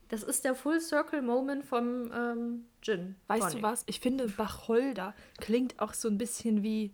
[0.09, 3.15] Das ist der Full Circle Moment vom ähm, Gin.
[3.27, 3.57] Weißt Tonic.
[3.57, 3.83] du was?
[3.87, 6.93] Ich finde, Wacholder klingt auch so ein bisschen wie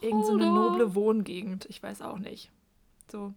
[0.00, 1.66] irgend so noble Wohngegend.
[1.68, 2.50] Ich weiß auch nicht.
[3.10, 3.34] So,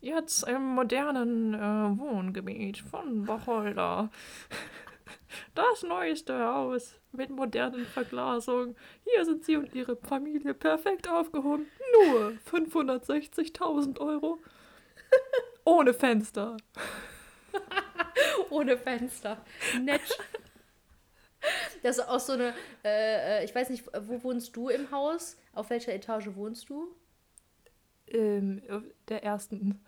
[0.00, 4.10] Jetzt im modernen äh, Wohngebiet von Wacholder.
[5.54, 8.76] Das neueste Haus mit modernen Verglasungen.
[9.04, 11.66] Hier sind Sie und Ihre Familie perfekt aufgehoben.
[11.94, 14.38] Nur 560.000 Euro.
[15.68, 16.56] Ohne Fenster.
[18.50, 19.44] Ohne Fenster.
[19.82, 20.00] Nett.
[21.82, 22.54] Das ist auch so eine,
[22.84, 25.36] äh, äh, ich weiß nicht, wo wohnst du im Haus?
[25.52, 26.88] Auf welcher Etage wohnst du?
[28.06, 28.62] Ähm,
[29.08, 29.84] der ersten.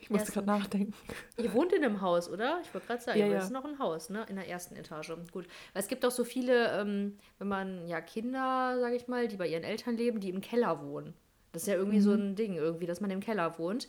[0.00, 0.94] Ich musste gerade nachdenken.
[1.36, 2.60] Ihr wohnt in einem Haus, oder?
[2.62, 3.38] Ich wollte gerade sagen, Ja, ja.
[3.38, 4.24] ist noch ein Haus, ne?
[4.28, 5.10] In der ersten Etage.
[5.32, 5.48] Gut.
[5.72, 9.36] Weil es gibt auch so viele, ähm, wenn man ja Kinder, sage ich mal, die
[9.36, 11.14] bei ihren Eltern leben, die im Keller wohnen.
[11.56, 12.20] Das ist ja irgendwie so Mhm.
[12.20, 13.88] ein Ding, irgendwie, dass man im Keller wohnt.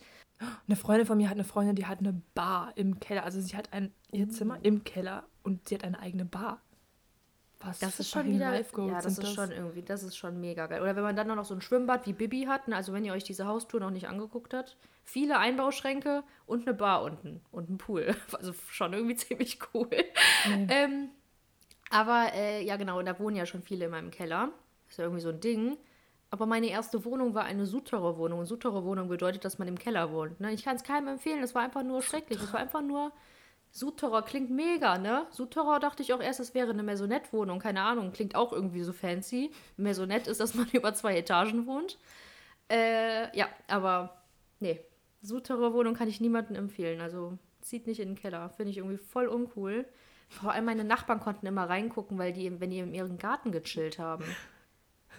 [0.67, 3.23] Eine Freundin von mir hat eine Freundin, die hat eine Bar im Keller.
[3.25, 6.62] Also sie hat ein ihr Zimmer im Keller und sie hat eine eigene Bar.
[7.60, 10.82] Was Das ist schon wieder, ja, das ist schon irgendwie, das ist schon mega geil.
[10.82, 13.12] Oder wenn man dann noch so ein Schwimmbad wie Bibi hat, ne, also wenn ihr
[13.13, 17.77] euch diese Haustour noch nicht angeguckt habt, viele Einbauschränke und eine Bar unten und ein
[17.80, 18.15] Pool.
[18.38, 19.89] Also schon irgendwie ziemlich cool.
[20.69, 21.10] Ähm,
[21.89, 24.51] aber äh, ja genau, und da wohnen ja schon viele in meinem Keller.
[24.88, 25.77] Ist ja irgendwie so ein Ding.
[26.30, 28.40] Aber meine erste Wohnung war eine Souterrain-Wohnung.
[28.40, 30.40] Und Souterrain-Wohnung bedeutet, dass man im Keller wohnt.
[30.40, 30.52] Ne?
[30.52, 31.42] Ich kann es keinem empfehlen.
[31.42, 32.42] Es war einfach nur schrecklich.
[32.42, 33.12] Es war einfach nur.
[33.72, 35.28] Souterrain klingt mega, ne?
[35.30, 37.60] Souterrain dachte ich auch erst, es wäre eine Maisonette-Wohnung.
[37.60, 39.52] Keine Ahnung, klingt auch irgendwie so fancy.
[39.76, 41.98] Maisonette ist, dass man über zwei Etagen wohnt.
[42.70, 44.22] Äh, ja, aber
[44.60, 44.82] nee.
[45.22, 47.02] Souterrain-Wohnung kann ich niemandem empfehlen.
[47.02, 48.50] Also zieht nicht in den Keller.
[48.50, 49.86] Finde ich irgendwie voll uncool.
[50.30, 54.00] Vor allem meine Nachbarn konnten immer reingucken, weil die, wenn die in ihrem Garten gechillt
[54.00, 54.26] haben.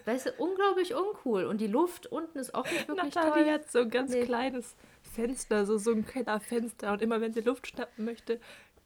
[0.08, 1.44] Weißt du, unglaublich uncool.
[1.44, 3.52] Und die Luft unten ist auch nicht wirklich Nathalie toll.
[3.52, 4.24] hat so ein ganz Nee.
[4.24, 4.74] kleines
[5.14, 6.92] Fenster, so, so ein Kellerfenster.
[6.92, 8.40] Und immer wenn sie Luft schnappen möchte,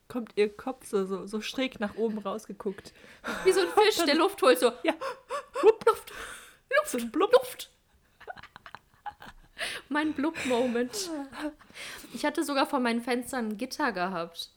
[0.08, 2.92] kommt ihr Kopf so, so, so schräg nach oben rausgeguckt.
[3.44, 4.72] Wie so ein Fisch, der Luft holt, so.
[4.82, 4.94] Ja.
[5.62, 6.12] Luft, Luft,
[6.86, 7.32] So Blub.
[7.32, 7.70] Luft.
[9.88, 11.10] Mein Blub-Moment.
[12.14, 14.50] Ich hatte sogar vor meinen Fenstern ein Gitter gehabt.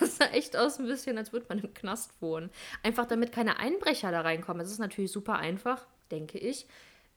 [0.00, 2.50] Es sah echt aus ein bisschen, als würde man im Knast wohnen.
[2.82, 4.60] Einfach damit keine Einbrecher da reinkommen.
[4.60, 6.66] Es ist natürlich super einfach, denke ich,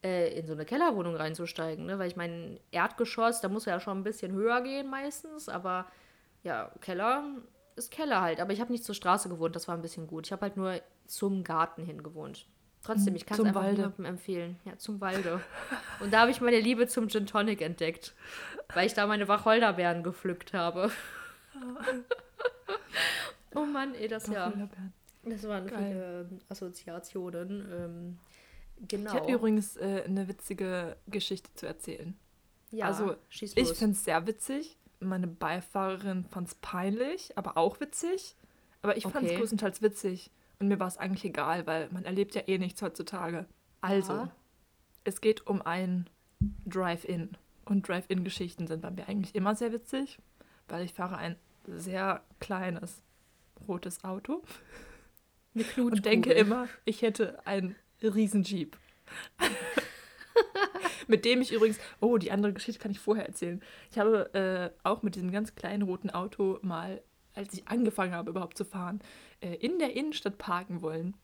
[0.02, 1.86] äh, in so eine Kellerwohnung reinzusteigen.
[1.86, 1.98] Ne?
[1.98, 5.48] Weil ich mein Erdgeschoss, da muss ja schon ein bisschen höher gehen meistens.
[5.48, 5.86] Aber
[6.42, 7.24] ja, Keller
[7.76, 8.40] ist Keller halt.
[8.40, 10.26] Aber ich habe nicht zur Straße gewohnt, das war ein bisschen gut.
[10.26, 12.46] Ich habe halt nur zum Garten hin gewohnt.
[12.84, 13.76] Trotzdem, ich kann es einfach Walde.
[13.76, 14.58] niemandem empfehlen.
[14.64, 15.40] Ja, zum Walde.
[16.00, 18.12] Und da habe ich meine Liebe zum Gin Tonic entdeckt.
[18.74, 20.90] Weil ich da meine Wacholderbeeren gepflückt habe.
[23.54, 24.52] oh Mann, ey, das ja.
[25.24, 25.78] Das waren Geil.
[25.78, 27.72] viele ähm, Assoziationen.
[27.72, 28.18] Ähm,
[28.88, 29.12] genau.
[29.14, 32.16] Ich habe übrigens äh, eine witzige Geschichte zu erzählen.
[32.70, 33.78] ja, also, schieß Ich los.
[33.78, 34.78] finde es sehr witzig.
[35.00, 38.36] Meine Beifahrerin fand es peinlich, aber auch witzig.
[38.82, 39.38] Aber ich fand es Okay.
[39.38, 40.30] größtenteils witzig.
[40.58, 43.46] Und mir war es eigentlich egal, weil man erlebt ja eh nichts heutzutage.
[43.80, 44.32] Also, Ja.
[45.04, 46.08] es geht um ein
[46.66, 47.36] Drive-In.
[47.64, 50.18] Und Drive-In-Geschichten sind bei mir eigentlich immer sehr witzig,
[50.68, 53.02] weil ich fahre ein sehr kleines
[53.68, 54.42] rotes Auto
[55.54, 55.92] Eine Knutkugel.
[55.98, 58.76] und denke immer, ich hätte einen riesen Jeep.
[61.08, 63.62] mit dem ich übrigens, oh, die andere Geschichte kann ich vorher erzählen.
[63.90, 67.02] Ich habe äh, auch mit diesem ganz kleinen roten Auto mal,
[67.34, 69.00] als ich angefangen habe überhaupt zu fahren,
[69.40, 71.14] äh, in der Innenstadt parken wollen.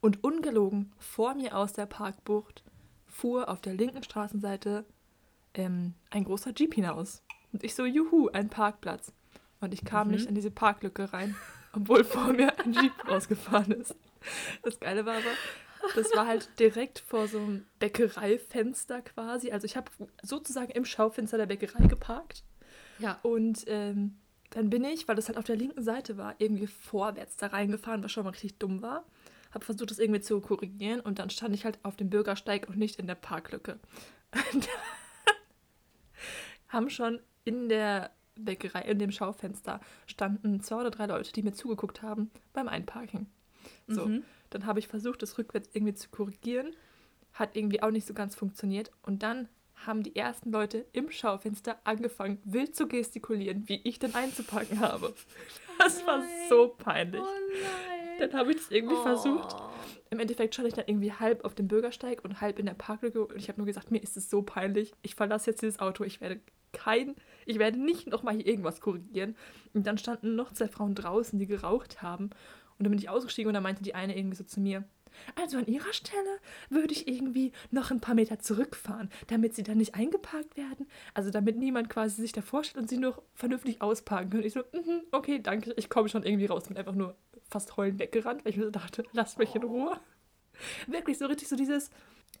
[0.00, 2.64] Und ungelogen vor mir aus der Parkbucht
[3.06, 4.84] fuhr auf der linken Straßenseite
[5.54, 7.22] ähm, ein großer Jeep hinaus.
[7.52, 9.12] Und ich so, juhu, ein Parkplatz.
[9.60, 10.14] Und ich kam Mhm.
[10.14, 11.36] nicht in diese Parklücke rein,
[11.72, 13.94] obwohl vor mir ein Jeep rausgefahren ist.
[14.62, 15.30] Das Geile war aber,
[15.94, 19.50] das war halt direkt vor so einem Bäckereifenster quasi.
[19.50, 19.90] Also ich habe
[20.22, 22.44] sozusagen im Schaufenster der Bäckerei geparkt.
[22.98, 23.18] Ja.
[23.22, 24.16] Und ähm,
[24.50, 28.02] dann bin ich, weil das halt auf der linken Seite war, irgendwie vorwärts da reingefahren,
[28.02, 29.04] was schon mal richtig dumm war.
[29.52, 32.78] Habe versucht, das irgendwie zu korrigieren und dann stand ich halt auf dem Bürgersteig und
[32.78, 33.78] nicht in der Parklücke.
[34.52, 34.68] Und
[36.68, 41.52] haben schon in der Bäckerei, in dem Schaufenster, standen zwei oder drei Leute, die mir
[41.52, 43.26] zugeguckt haben beim Einparken.
[43.88, 44.24] So, Mhm.
[44.54, 46.74] Dann habe ich versucht, das rückwärts irgendwie zu korrigieren.
[47.32, 48.90] Hat irgendwie auch nicht so ganz funktioniert.
[49.02, 49.48] Und dann
[49.86, 55.14] haben die ersten Leute im Schaufenster angefangen, wild zu gestikulieren, wie ich denn einzupacken habe.
[55.78, 56.28] Das war Nein.
[56.48, 57.22] so peinlich.
[57.22, 58.18] Oh.
[58.20, 59.02] Dann habe ich es irgendwie Oh.
[59.02, 59.56] versucht.
[60.10, 63.24] Im Endeffekt stand ich dann irgendwie halb auf dem Bürgersteig und halb in der Parklücke
[63.24, 64.92] und ich habe nur gesagt, mir ist es so peinlich.
[65.02, 66.04] Ich verlasse jetzt dieses Auto.
[66.04, 66.38] Ich werde
[66.72, 69.34] kein, ich werde nicht nochmal hier irgendwas korrigieren.
[69.72, 72.30] Und dann standen noch zwei Frauen draußen, die geraucht haben.
[72.78, 74.84] Und dann bin ich ausgestiegen und dann meinte die eine irgendwie so zu mir,
[75.36, 76.38] also an ihrer Stelle
[76.70, 80.86] würde ich irgendwie noch ein paar Meter zurückfahren, damit sie dann nicht eingeparkt werden.
[81.14, 84.44] Also damit niemand quasi sich davor stellt und sie nur vernünftig ausparken können.
[84.44, 86.68] Ich so, mhm, okay, danke, ich komme schon irgendwie raus.
[86.68, 87.16] Bin einfach nur
[87.48, 89.98] fast heulend weggerannt, weil ich mir so dachte, lasst mich in Ruhe.
[90.86, 91.90] Wirklich so richtig so dieses,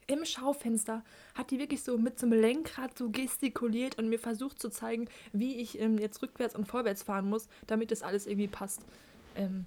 [0.06, 4.68] im Schaufenster hat die wirklich so mit einem Lenkrad so gestikuliert und mir versucht zu
[4.68, 8.82] zeigen, wie ich ähm, jetzt rückwärts und vorwärts fahren muss, damit das alles irgendwie passt.
[9.36, 9.66] Ähm,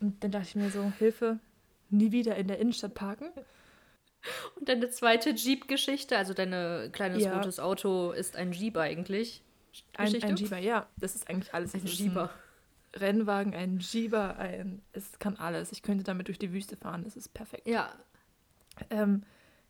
[0.00, 1.38] und dann dachte ich mir so, Hilfe,
[1.90, 3.28] nie wieder in der Innenstadt parken.
[4.56, 7.36] Und deine zweite Jeep-Geschichte, also dein kleines Ja.
[7.36, 9.42] rotes Auto ist ein Jeep eigentlich.
[9.96, 11.74] Ein, ein Jeeper, ja, das ist eigentlich alles.
[11.74, 12.30] Ein Jeeper.
[12.94, 15.70] Ein Rennwagen, ein Jeeper, ein, es kann alles.
[15.70, 17.68] Ich könnte damit durch die Wüste fahren, das ist perfekt.
[17.68, 17.92] Ja,
[18.90, 19.22] Ähm,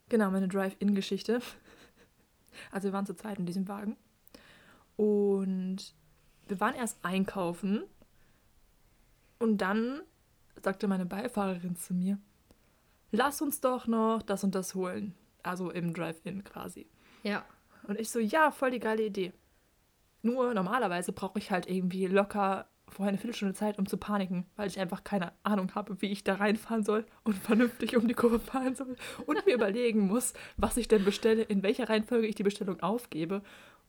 [0.08, 1.40] genau, meine Drive-In-Geschichte.
[2.72, 3.96] Also wir waren zu zweit in diesem Wagen.
[4.96, 5.94] Und
[6.48, 7.82] wir waren erst einkaufen.
[9.38, 10.00] Und dann
[10.66, 12.18] sagte meine Beifahrerin zu mir,
[13.12, 15.14] lass uns doch noch das und das holen.
[15.44, 16.88] Also im Drive-In quasi.
[17.22, 17.44] ja.
[17.86, 19.32] Und ich so, ja, voll die geile Idee.
[20.22, 24.66] Nur normalerweise brauche ich halt irgendwie locker vorher eine Viertelstunde Zeit, um zu paniken, weil
[24.66, 28.40] ich einfach keine Ahnung habe, wie ich da reinfahren soll und vernünftig um die Kurve
[28.40, 32.42] fahren soll und mir überlegen muss, was ich denn bestelle, in welcher Reihenfolge ich die
[32.42, 33.40] Bestellung aufgebe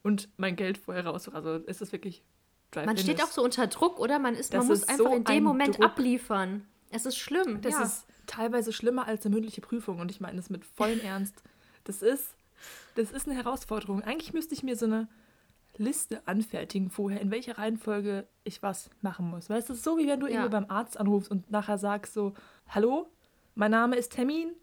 [0.04, 1.28] und mein Geld vorher raus.
[1.28, 2.24] Also es ist wirklich
[2.72, 4.20] Drive-In Man steht ist- auch so unter Druck, oder?
[4.20, 5.86] Man, ist, man Das muss ist einfach so in dem ein Moment Druck.
[5.86, 6.68] abliefern.
[6.92, 7.62] Es ist schlimm.
[7.62, 7.82] Das ja.
[7.84, 11.44] ist teilweise schlimmer als eine mündliche Prüfung und ich meine das mit vollem Ernst.
[11.86, 12.36] Das ist,
[12.96, 14.02] das ist eine Herausforderung.
[14.04, 15.08] Eigentlich müsste ich mir so eine
[15.78, 19.50] Liste anfertigen vorher, in welcher Reihenfolge ich was machen muss.
[19.50, 20.34] Weißt du, so wie wenn du Ja.
[20.34, 22.34] irgendwie beim Arzt anrufst und nachher sagst so,
[22.68, 23.10] hallo,
[23.56, 24.54] mein Name ist Termin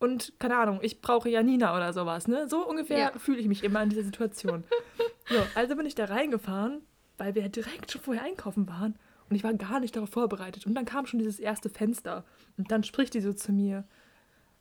[0.00, 2.28] und keine Ahnung, ich brauche Janina oder sowas.
[2.28, 2.48] Ne?
[2.48, 3.18] So ungefähr Ja.
[3.18, 4.64] fühle ich mich immer in dieser Situation.
[5.28, 6.82] so, also bin ich da reingefahren,
[7.18, 8.96] weil wir direkt schon vorher einkaufen waren
[9.28, 10.66] und ich war gar nicht darauf vorbereitet.
[10.66, 12.24] Und dann kam schon dieses erste Fenster
[12.56, 13.84] und dann spricht die so zu mir,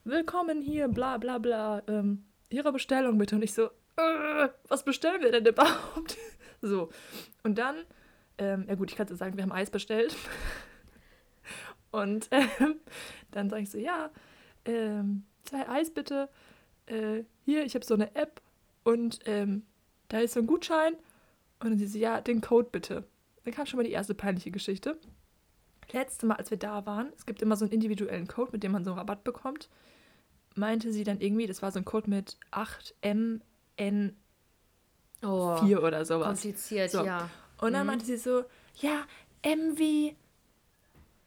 [0.04, 3.36] willkommen hier, bla bla bla, ähm, Ihre Bestellung bitte.
[3.36, 3.66] Und ich so,
[3.98, 6.18] äh, was bestellen wir denn überhaupt?
[6.62, 6.90] so,
[7.44, 7.76] und dann,
[8.38, 10.16] ähm, ja gut, ich kann dir sagen, wir haben Eis bestellt.
[11.92, 12.76] und ähm,
[13.32, 14.10] dann sage ich so, ja,
[14.66, 16.30] ähm, zwei Eis bitte.
[16.88, 18.42] Äh, hier, ich habe so eine App
[18.84, 19.64] und ähm,
[20.10, 20.96] da ist so ein Gutschein.
[21.60, 23.04] Und dann sie so, ja, den Code bitte.
[23.44, 24.98] Dann kam schon mal die erste peinliche Geschichte.
[25.92, 28.74] Letztes Mal, als wir da waren, es gibt immer so einen individuellen Code, mit dem
[28.74, 29.70] man so einen Rabatt bekommt,
[30.56, 34.12] meinte sie dann irgendwie, das war so ein Code mit 8MN4
[35.24, 36.28] oh, oder sowas.
[36.28, 37.04] kompliziert, So.
[37.06, 37.30] ja.
[37.60, 37.88] Und dann Mhm.
[37.88, 38.44] meinte sie so,
[38.82, 39.06] ja,
[39.42, 40.16] M wie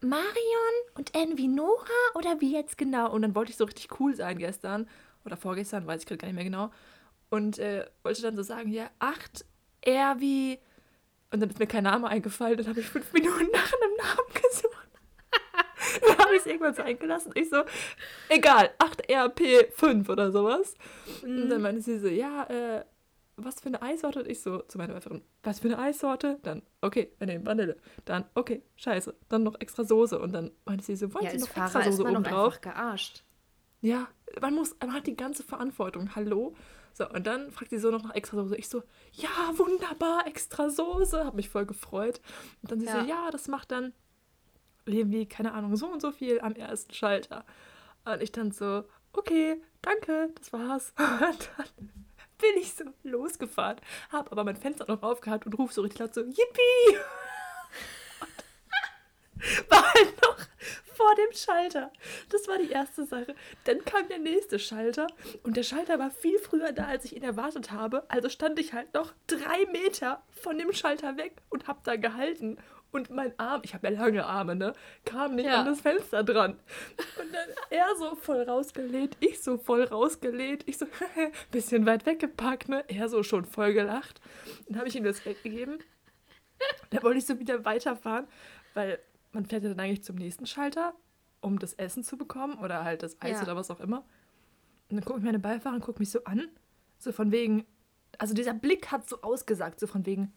[0.01, 3.11] Marion und N wie Nora oder wie jetzt genau?
[3.11, 4.87] Und dann wollte ich so richtig cool sein gestern
[5.25, 6.71] oder vorgestern, weiß ich gerade gar nicht mehr genau.
[7.29, 9.45] Und äh, wollte dann so sagen, ja, 8
[9.81, 10.59] R wie...
[11.31, 12.57] Und dann ist mir kein Name eingefallen.
[12.57, 14.89] Dann habe ich fünf Minuten nach einem Namen gesucht.
[16.07, 17.31] dann habe ich es irgendwann sein gelassen.
[17.35, 17.63] Ich so,
[18.27, 20.73] egal, 8RP5 oder sowas.
[21.23, 22.83] Und dann meinte sie so, ja, äh,
[23.37, 24.19] was für eine Eissorte?
[24.19, 26.37] Und ich so zu meiner Werferin, was für eine Eissorte?
[26.43, 27.77] Dann, okay, wir nehmen Vanille.
[28.05, 29.15] Dann, okay, scheiße.
[29.29, 30.19] Dann noch extra Soße.
[30.19, 32.23] Und dann meinte sie so, wollen Ja, Sie noch extra Fahrer ist Soße man oben
[32.25, 32.59] drauf?
[32.61, 33.23] gearscht.
[33.79, 34.07] Ja,
[34.41, 36.13] man muss, man hat die ganze Verantwortung.
[36.15, 36.55] Hallo?
[36.93, 38.55] So, und dann fragt sie so noch nach extra Soße.
[38.57, 41.25] Ich so, ja, wunderbar, extra Soße.
[41.25, 42.21] Hab mich voll gefreut.
[42.61, 43.01] Und dann sie Ja.
[43.01, 43.93] so, ja, das macht dann
[44.85, 47.45] irgendwie, keine Ahnung, so und so viel am ersten Schalter.
[48.05, 50.93] Und ich dann so, okay, danke, das war's.
[50.97, 51.67] Und dann
[52.39, 53.77] bin ich so losgefahren,
[54.11, 56.97] hab aber mein Fenster noch aufgehabt und ruf so richtig laut so, yippie!
[59.69, 60.37] War halt noch
[61.01, 61.91] vor dem Schalter.
[62.29, 63.33] Das war die erste Sache.
[63.63, 65.07] Dann kam der nächste Schalter
[65.43, 68.03] und der Schalter war viel früher da, als ich ihn erwartet habe.
[68.07, 72.57] Also stand ich halt noch drei Meter von dem Schalter weg und hab da gehalten.
[72.91, 74.73] Und mein Arm, ich habe ja lange Arme, ne,
[75.05, 75.61] kam nicht Ja.
[75.61, 76.59] an das Fenster dran.
[77.19, 80.85] Und dann er so voll rausgelehnt, ich so voll rausgelehnt, ich so
[81.51, 84.19] bisschen weit weggepackt, ne, er so schon voll gelacht.
[84.67, 85.79] Dann habe ich ihm das Geld gegeben.
[86.91, 88.27] Da wollte ich so wieder weiterfahren,
[88.73, 88.99] weil
[89.31, 90.93] man fährt ja dann eigentlich zum nächsten Schalter,
[91.41, 93.43] um das Essen zu bekommen oder halt das Eis Ja.
[93.43, 93.99] oder was auch immer.
[94.89, 96.49] Und dann gucke ich meine Beifahrerin, guckt mich so an,
[96.97, 97.65] so von wegen,
[98.17, 100.33] also dieser Blick hat so ausgesagt, so von wegen,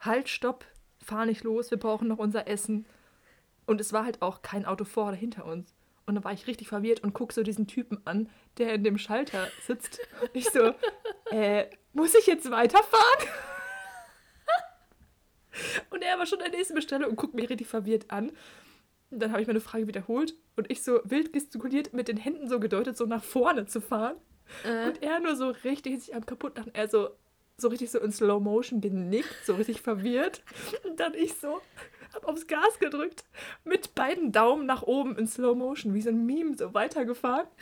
[0.00, 0.64] halt, stopp,
[1.02, 2.86] fahr nicht los, wir brauchen noch unser Essen.
[3.66, 5.74] Und es war halt auch kein Auto vor oder hinter uns.
[6.06, 8.98] Und dann war ich richtig verwirrt und guck so diesen Typen an, der in dem
[8.98, 10.00] Schalter sitzt.
[10.20, 10.74] Und ich so,
[11.30, 13.28] äh, muss ich jetzt weiterfahren?
[15.90, 18.30] Und er war schon in der nächsten Bestellung und guckt mich richtig verwirrt an.
[19.10, 22.48] Und dann habe ich meine Frage wiederholt und ich so wild gestikuliert, mit den Händen
[22.48, 24.16] so gedeutet, so nach vorne zu fahren.
[24.64, 26.70] Äh, Und er nur so richtig sich am kaputt machen.
[26.74, 27.10] Er so,
[27.56, 30.42] so richtig so in Slow Motion genickt, so richtig verwirrt.
[30.84, 31.60] Und dann ich so,
[32.12, 33.24] hab aufs Gas gedrückt,
[33.64, 37.46] mit beiden Daumen nach oben in Slow Motion, wie so ein Meme, so weitergefahren.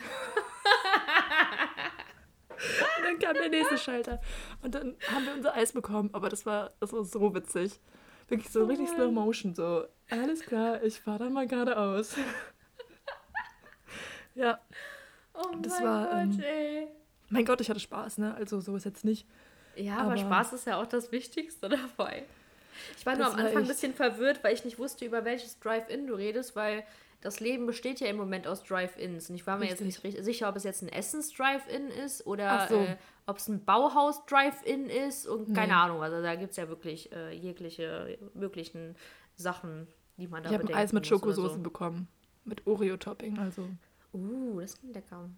[3.19, 4.19] Dann kam der nächste Schalter.
[4.61, 6.09] Und dann haben wir unser Eis bekommen.
[6.13, 7.79] Aber das war, das war so witzig.
[8.27, 9.53] Wirklich so richtig Slow Motion.
[9.53, 12.15] So, alles klar, ich fahre dann mal geradeaus.
[14.35, 14.59] ja,
[15.35, 16.87] Oh Das mein war, Gott, ähm, ey.
[17.29, 18.35] Mein Gott, ich hatte Spaß, ne?
[18.35, 19.25] Also so ist jetzt nicht.
[19.75, 22.23] Ja, aber, aber- Spaß ist ja auch das Wichtigste dabei.
[22.97, 26.07] Ich war nur am Anfang ein bisschen verwirrt, weil ich nicht wusste, über welches Drive-In
[26.07, 26.83] du redest, weil
[27.23, 29.29] das Leben besteht ja im Moment aus Drive-Ins.
[29.29, 30.19] Und ich war mir jetzt nicht Richtig.
[30.19, 32.75] richtig sicher, ob es jetzt ein Essens-Drive-In ist oder so.
[32.79, 35.55] äh, ob es ein Bauhaus-Drive-In ist und Nee.
[35.55, 36.01] keine Ahnung.
[36.03, 38.95] Also da gibt es ja wirklich äh, jegliche möglichen
[39.35, 41.59] Sachen, die man da Ich habe ein Eis mit Schokosauce so.
[41.59, 42.07] bekommen.
[42.45, 43.67] Mit Oreo-Topping, also.
[44.13, 45.29] Uh, das klingt lecker.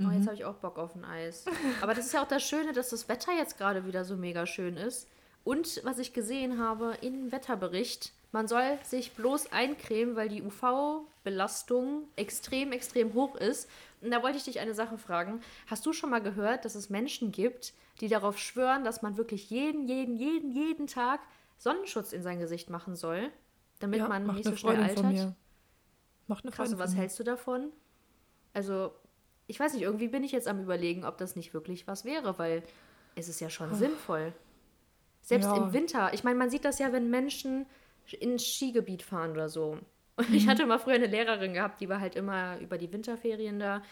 [0.00, 0.12] Oh, Mhm.
[0.12, 1.44] jetzt habe ich auch Bock auf ein Eis.
[1.82, 4.46] Aber das ist ja auch das Schöne, dass das Wetter jetzt gerade wieder so mega
[4.46, 5.08] schön ist.
[5.44, 12.08] Und was ich gesehen habe im Wetterbericht, man soll sich bloß eincremen, weil die UV-Belastung
[12.16, 13.68] extrem, extrem hoch ist.
[14.00, 15.40] Und da wollte ich dich eine Sache fragen.
[15.66, 19.50] Hast du schon mal gehört, dass es Menschen gibt, die darauf schwören, dass man wirklich
[19.50, 21.20] jeden, jeden, jeden, jeden Tag
[21.58, 23.30] Sonnenschutz in sein Gesicht machen soll,
[23.80, 25.24] damit man macht nicht so schnell Freundin von altert?
[25.24, 25.36] mir.
[26.28, 27.72] Macht eine Krass, Freundin und was hältst du davon?
[28.52, 28.92] Also,
[29.46, 32.38] ich weiß nicht, irgendwie bin ich jetzt am überlegen, ob das nicht wirklich was wäre,
[32.38, 32.62] weil
[33.16, 34.32] es ist ja schon sinnvoll.
[35.22, 35.56] Selbst Ja.
[35.56, 36.12] im Winter.
[36.14, 37.66] Ich meine, man sieht das ja, wenn Menschen
[38.14, 39.78] ins Skigebiet fahren oder so.
[40.16, 40.50] Und ich Mhm.
[40.50, 43.82] hatte mal früher eine Lehrerin gehabt, die war halt immer über die Winterferien da,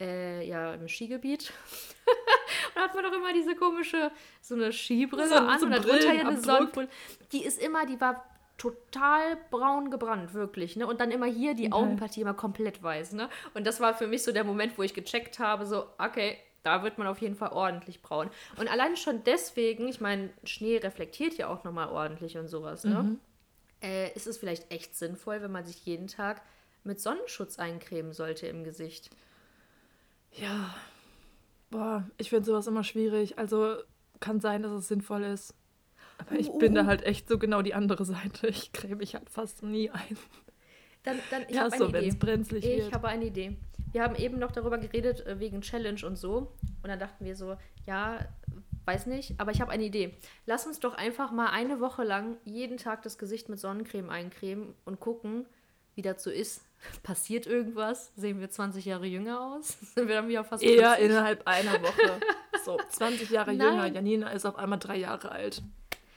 [0.00, 1.52] äh, ja, im Skigebiet.
[2.04, 4.10] und da hat man doch immer diese komische,
[4.40, 6.40] so eine Skibrille So- an so und darunter ja eine.
[6.40, 6.88] Sonnenbrille.
[7.32, 8.24] Die ist immer, die war
[8.56, 10.86] total braun gebrannt, wirklich, ne?
[10.86, 11.74] Und dann immer hier die Okay.
[11.74, 13.28] Augenpartie immer komplett weiß, ne?
[13.52, 16.82] Und das war für mich so der Moment, wo ich gecheckt habe, so, okay, da
[16.84, 18.30] wird man auf jeden Fall ordentlich braun.
[18.56, 23.02] Und allein schon deswegen, ich meine, Schnee reflektiert ja auch nochmal ordentlich und sowas, ne?
[23.02, 23.20] Mhm.
[23.84, 26.40] Äh, ist es vielleicht echt sinnvoll, wenn man sich jeden Tag
[26.84, 29.10] mit Sonnenschutz eincremen sollte im Gesicht?
[30.32, 30.74] Ja.
[31.70, 33.38] Boah, ich finde sowas immer schwierig.
[33.38, 33.76] Also
[34.20, 35.54] kann sein, dass es sinnvoll ist.
[36.18, 36.86] Aber ich Uh, uh, bin da uh.
[36.86, 38.46] halt echt so genau die andere Seite.
[38.48, 40.16] Ich creme mich halt fast nie ein.
[41.02, 42.08] Dann, dann ich ja, habe so, eine wenn Idee.
[42.10, 42.94] es brenzlig Ich wird.
[42.94, 43.56] habe eine Idee.
[43.92, 46.52] Wir haben eben noch darüber geredet, äh, wegen Challenge und so.
[46.82, 47.56] Und dann dachten wir so,
[47.86, 48.20] ja,
[48.84, 50.16] weiß nicht, aber ich habe eine Idee.
[50.46, 54.74] Lass uns doch einfach mal eine Woche lang jeden Tag das Gesicht mit Sonnencreme eincremen
[54.84, 55.46] und gucken,
[55.94, 56.62] wie das so ist.
[57.02, 58.12] Passiert irgendwas?
[58.16, 59.68] Sehen wir 20 Jahre jünger aus?
[59.94, 61.04] Sind wir dann wieder fast Eher 50?
[61.10, 62.20] innerhalb einer Woche.
[62.64, 63.68] So, 20 Jahre Nein.
[63.68, 63.86] jünger.
[63.88, 65.60] Janina ist auf einmal drei Jahre alt.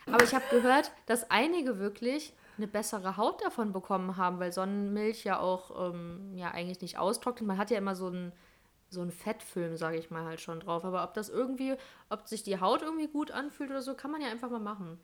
[0.09, 5.25] Aber ich habe gehört, dass einige wirklich eine bessere Haut davon bekommen haben, weil Sonnenmilch
[5.25, 7.45] ja auch ähm, ja eigentlich nicht austrocknet.
[7.45, 8.31] Man hat ja immer so einen
[8.89, 10.85] so einen Fettfilm, sage ich mal halt schon drauf.
[10.85, 11.75] Aber ob das irgendwie,
[12.09, 14.99] ob sich die Haut irgendwie gut anfühlt oder so, kann man ja einfach mal machen.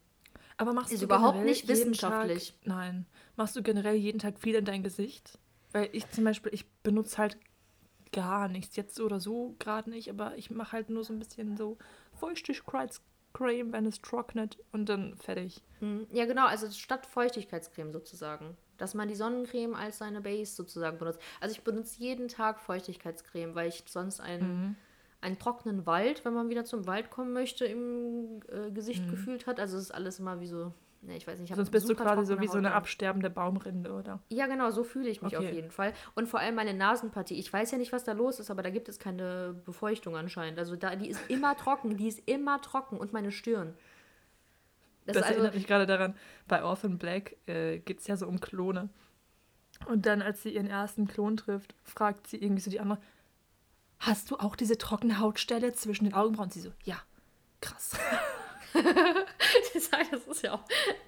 [0.58, 2.52] Aber machst Ist du überhaupt nicht wissenschaftlich.
[2.52, 3.06] Tag, nein.
[3.36, 5.40] Machst du generell jeden Tag viel in dein Gesicht?
[5.72, 7.38] Weil ich zum Beispiel, ich benutze halt
[8.12, 8.76] gar nichts.
[8.76, 11.78] Jetzt so oder so gerade nicht, aber ich mache halt nur so ein bisschen so
[12.14, 15.64] Feuchtigkeitscreme, wenn es trocknet und dann fertig.
[15.80, 18.56] Hm, Ja, genau, also statt Feuchtigkeitscreme sozusagen.
[18.84, 21.22] Dass man die Sonnencreme als seine Base sozusagen benutzt.
[21.40, 24.76] Also ich benutze jeden Tag Feuchtigkeitscreme, weil ich sonst einen,
[25.22, 29.62] einen trockenen Wald, wenn man wieder zum Wald kommen möchte, im äh, Gesicht gefühlt hat.
[29.62, 31.96] Also es ist alles immer wie so, ne, ich weiß nicht, ich Sonst bist du
[31.96, 32.76] quasi so wie so eine Haut.
[32.76, 34.20] absterbende Baumrinde, oder?
[34.28, 35.48] Ja, genau, so fühle ich mich Okay.
[35.48, 35.94] auf jeden Fall.
[36.14, 37.36] Und vor allem meine Nasenpartie.
[37.40, 40.60] Ich weiß ja nicht, was da los ist, aber da gibt es keine Befeuchtung anscheinend.
[40.60, 42.98] Also da, die ist immer trocken, die ist immer trocken.
[42.98, 43.76] Und meine Stirn.
[45.06, 46.16] Das, ist also, erinnert mich gerade daran,
[46.48, 48.90] bei Orphan Black äh, geht es ja so um Klone.
[49.88, 53.00] Und dann, als sie ihren ersten Klon trifft, fragt sie irgendwie so die andere,
[54.00, 56.46] hast du auch diese trockene Hautstelle zwischen den Augenbrauen?
[56.46, 56.98] Und sie so, ja,
[57.60, 57.98] krass.
[60.12, 60.64] das ist ja auch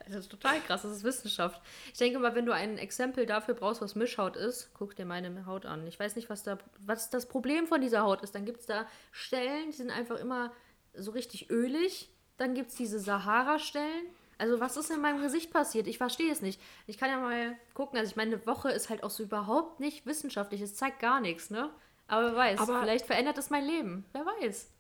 [0.08, 1.62] das ist total krass, das ist Wissenschaft.
[1.92, 5.46] Ich denke mal, wenn du ein Exempel dafür brauchst, was Mischhaut ist, guck dir meine
[5.46, 5.88] Haut an.
[5.88, 8.36] Ich weiß nicht, was, da, was das Problem von dieser Haut ist.
[8.36, 10.52] Dann gibt es da Stellen, die sind einfach immer
[10.94, 12.12] so richtig ölig.
[12.38, 14.06] Dann gibt es diese Sahara-Stellen.
[14.38, 15.88] Also was ist in meinem Gesicht passiert?
[15.88, 16.60] Ich verstehe es nicht.
[16.88, 17.98] Ich kann ja mal gucken.
[17.98, 20.60] Also ich meine, eine Woche ist halt auch so überhaupt nicht wissenschaftlich.
[20.62, 21.70] Es zeigt gar nichts, ne?
[22.08, 24.06] Aber wer weiß, Aber- vielleicht verändert es mein Leben.
[24.12, 24.72] Wer weiß.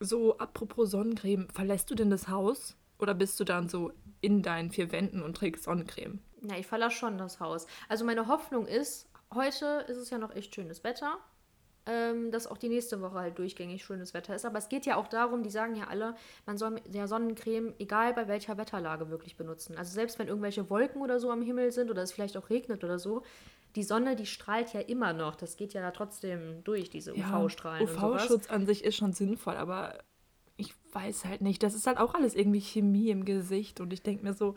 [0.00, 2.76] So, apropos Sonnencreme, verlässt du denn das Haus?
[2.98, 6.20] Oder bist du dann so in deinen vier Wänden und trägst Sonnencreme?
[6.40, 7.66] Ja, ich verlasse schon das Haus.
[7.88, 11.18] Also meine Hoffnung ist, heute ist es ja noch echt schönes Wetter,
[11.86, 14.44] ähm, dass auch die nächste Woche halt durchgängig schönes Wetter ist.
[14.44, 16.14] Aber es geht ja auch darum, die sagen ja alle,
[16.46, 19.76] man soll der Sonnencreme, egal bei welcher Wetterlage, wirklich benutzen.
[19.76, 22.84] Also selbst wenn irgendwelche Wolken oder so am Himmel sind oder es vielleicht auch regnet
[22.84, 23.22] oder so,
[23.74, 25.34] die Sonne, die strahlt ja immer noch.
[25.34, 28.22] Das geht ja da trotzdem durch, diese UV-Strahlen sowas.
[28.24, 29.98] UV-Schutz an sich ist schon sinnvoll, aber
[30.56, 31.62] ich weiß halt nicht.
[31.62, 33.80] Das ist halt auch alles irgendwie Chemie im Gesicht.
[33.80, 34.54] Und ich denke mir so,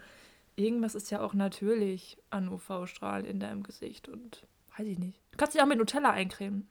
[0.56, 4.10] irgendwas ist ja auch natürlich an UV-Strahlen in deinem Gesicht.
[4.10, 4.46] Und
[4.78, 5.25] weiß ich nicht.
[5.36, 6.66] Du kannst dich auch mit Nutella eincremen.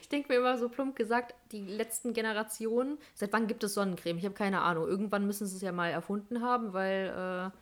[0.00, 4.18] Ich denke mir immer so plump gesagt, die letzten Generationen, seit wann gibt es Sonnencreme?
[4.18, 4.86] Ich habe keine Ahnung.
[4.86, 7.52] Irgendwann müssen sie es ja mal erfunden haben, weil,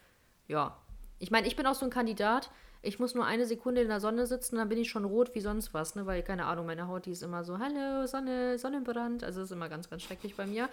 [0.49, 0.77] äh, ja.
[1.19, 2.51] Ich meine, ich bin auch so ein Kandidat,
[2.81, 5.41] Ich muss nur eine Sekunde in der Sonne sitzen, dann bin ich schon rot wie
[5.41, 6.07] sonst was, ne?
[6.07, 9.25] Weil, keine Ahnung, meine Haut, die ist immer so, hallo, Sonne, Sonnenbrand.
[9.25, 10.69] Also ist immer ganz, ganz schrecklich bei mir.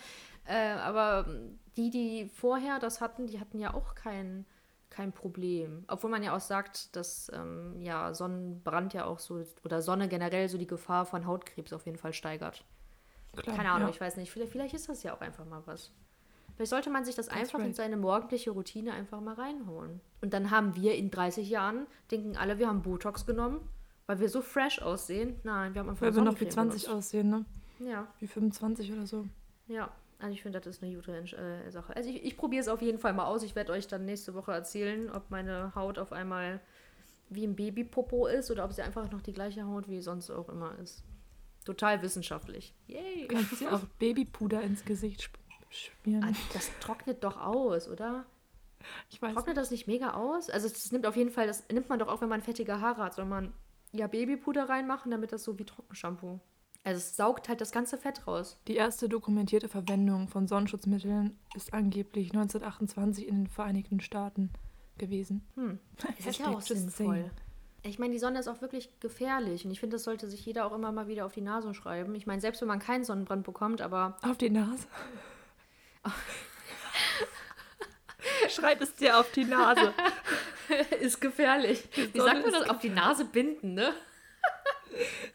[0.45, 1.25] Äh, aber
[1.77, 4.45] die, die vorher das hatten, die hatten ja auch kein,
[4.95, 5.83] kein Problem.
[5.87, 10.47] Obwohl man ja auch sagt, dass ähm, ja Sonnenbrand ja auch so, oder Sonne generell
[10.47, 12.63] so die Gefahr von Hautkrebs auf jeden Fall steigert.
[13.35, 13.93] Klar, Keine Ahnung, ja.
[13.93, 14.31] ich weiß nicht.
[14.31, 15.91] Vielleicht, vielleicht ist das ja auch einfach mal was.
[16.55, 17.75] Vielleicht sollte man sich das einfach in right.
[17.75, 19.99] seine morgendliche Routine einfach mal reinholen.
[20.21, 23.59] Und dann haben wir in 30 Jahren, denken alle, wir haben Botox genommen,
[24.07, 25.35] weil wir so fresh aussehen.
[25.43, 26.97] Nein, wir haben einfach Weil wir noch wie Sonnencreme 20 benutzt.
[26.97, 27.45] aussehen, ne?
[27.79, 29.25] Ja, Wie 25 oder so.
[29.67, 29.89] ja.
[30.19, 31.95] Also ich finde, das ist eine gute äh, Sache.
[31.95, 33.43] Also ich, ich probiere es auf jeden Fall mal aus.
[33.43, 36.61] Ich werde euch dann nächste Woche erzählen, ob meine Haut auf einmal
[37.29, 40.47] wie ein Babypopo ist oder ob sie einfach noch die gleiche Haut wie sonst auch
[40.49, 41.03] immer ist.
[41.65, 42.73] Total wissenschaftlich.
[42.87, 43.27] Yay!
[43.27, 45.39] Du kannst dir auch Babypuder ins Gesicht sp-
[45.69, 46.23] schmieren.
[46.23, 48.25] Ah, Das trocknet doch aus, oder?
[49.09, 50.49] Ich weiß Trocknet das nicht mega aus?
[50.49, 53.01] Also das nimmt auf jeden Fall, das nimmt man doch auch, wenn man fettige Haare
[53.03, 53.51] hat, soll man
[53.91, 56.39] ja Babypuder reinmachen, damit das so wie Trockenshampoo.
[56.85, 58.57] Also es saugt halt das ganze Fett raus.
[58.67, 64.51] Die erste dokumentierte Verwendung von Sonnenschutzmitteln ist angeblich 1928 in den Vereinigten Staaten
[64.99, 65.43] gewesen.
[65.55, 65.79] Hm.
[66.17, 67.31] Das ist ja auch sinnvoll.
[67.81, 70.65] Ich meine, die Sonne ist auch wirklich gefährlich und ich finde, das sollte sich jeder
[70.65, 72.13] auch immer mal wieder auf die Nase schreiben.
[72.13, 74.87] Ich meine, selbst wenn man keinen Sonnenbrand bekommt, aber Auf die Nase.
[78.49, 79.91] Schreib es dir auf die Nase.
[80.99, 81.87] ist gefährlich.
[82.13, 82.69] Wie sagt man das?
[82.69, 83.93] Auf die Nase binden, ne?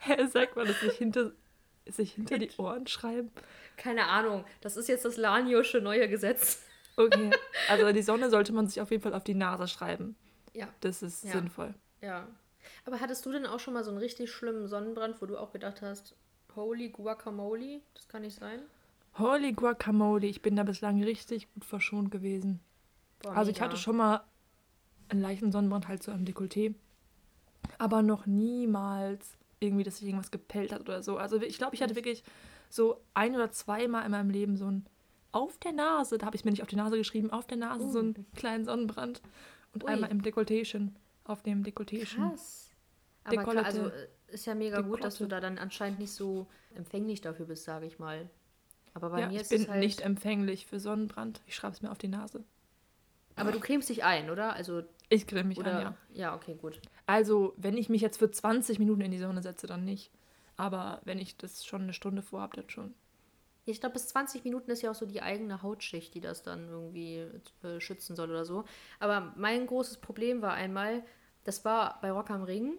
[0.00, 1.32] Hä, sagt man das nicht hinter,
[1.92, 3.30] sich hinter die Ohren schreiben?
[3.76, 4.44] Keine Ahnung.
[4.60, 6.62] Das ist jetzt das Laniosche neue Gesetz.
[6.96, 7.30] Okay,
[7.68, 10.16] also die Sonne sollte man sich auf jeden Fall auf die Nase schreiben.
[10.52, 10.68] Ja.
[10.80, 11.32] Das ist Ja.
[11.32, 11.74] sinnvoll.
[12.02, 12.26] Ja.
[12.84, 15.52] Aber hattest du denn auch schon mal so einen richtig schlimmen Sonnenbrand, wo du auch
[15.52, 16.14] gedacht hast,
[16.56, 18.60] holy guacamole, das kann nicht sein?
[19.18, 22.60] Holy Guacamole, ich bin da bislang richtig gut verschont gewesen.
[23.22, 24.22] Boah, Also ich hatte schon mal
[25.08, 26.74] einen leichten Sonnenbrand halt so am Dekolleté,
[27.78, 31.16] aber noch niemals irgendwie, dass sich irgendwas gepellt hat oder so.
[31.18, 31.84] Also ich glaube, ich Mhm.
[31.84, 32.24] hatte wirklich
[32.70, 34.86] so ein oder zweimal in meinem Leben so ein
[35.32, 37.88] auf der Nase, da habe ich mir nicht auf die Nase geschrieben, auf der Nase
[37.88, 39.22] so einen kleinen Sonnenbrand
[39.72, 39.84] und.
[39.84, 39.90] Ui.
[39.90, 42.16] einmal im Dekolletéchen, auf dem Dekolletéchen.
[42.30, 42.70] Krass.
[43.22, 43.66] Aber klar, Dekollete.
[43.66, 47.46] also äh, ist ja mega gut, dass du da dann anscheinend nicht so empfänglich dafür
[47.46, 48.28] bist, sage ich mal.
[48.94, 49.78] Aber bei Ja, mir ich ist bin es halt.
[49.80, 51.40] nicht empfänglich für Sonnenbrand.
[51.46, 52.42] Ich schreibe es mir auf die Nase.
[53.36, 54.54] aber du cremst dich ein, oder?
[54.54, 55.74] Also, Ich creme mich oder.
[55.74, 55.94] an, ja.
[56.14, 56.80] ja, okay, gut.
[57.04, 60.10] Also, wenn ich mich jetzt für 20 Minuten in die Sonne setze, dann nicht.
[60.56, 62.94] Aber wenn ich das schon eine Stunde vorhabe, dann schon.
[63.64, 66.68] Ich glaube, bis 20 Minuten ist ja auch so die eigene Hautschicht, die das dann
[66.68, 67.26] irgendwie
[67.62, 68.64] äh, schützen soll oder so.
[69.00, 71.02] Aber mein großes Problem war einmal,
[71.44, 72.74] das war bei Rock am Ring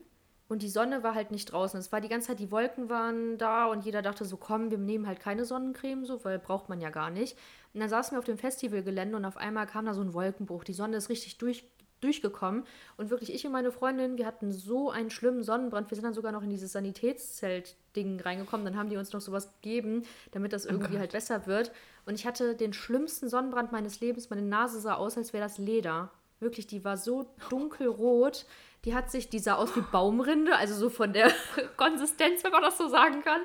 [0.47, 1.79] und die Sonne war halt nicht draußen.
[1.79, 4.77] Es war die ganze Zeit, die Wolken waren da und jeder dachte so, komm, wir
[4.77, 7.37] nehmen halt keine Sonnencreme, so, weil braucht man ja gar nicht.
[7.73, 10.63] Und dann saßen wir auf dem Festivalgelände und auf einmal kam da so ein Wolkenbruch.
[10.63, 11.63] Die Sonne ist richtig durch,
[12.01, 12.63] durchgekommen.
[12.97, 15.89] Und wirklich, ich und meine Freundin, wir hatten so einen schlimmen Sonnenbrand.
[15.89, 18.65] Wir sind dann sogar noch in dieses Sanitätszelt-Ding reingekommen.
[18.65, 21.71] Dann haben die uns noch sowas gegeben, damit das irgendwie halt besser wird.
[22.05, 24.29] Und ich hatte den schlimmsten Sonnenbrand meines Lebens.
[24.29, 26.11] Meine Nase sah aus, als wäre das Leder.
[26.39, 28.45] Wirklich, die war so dunkelrot.
[28.83, 31.31] Die hat sich, die sah aus wie Baumrinde, also so von der
[31.77, 33.41] Konsistenz, wenn man das so sagen kann.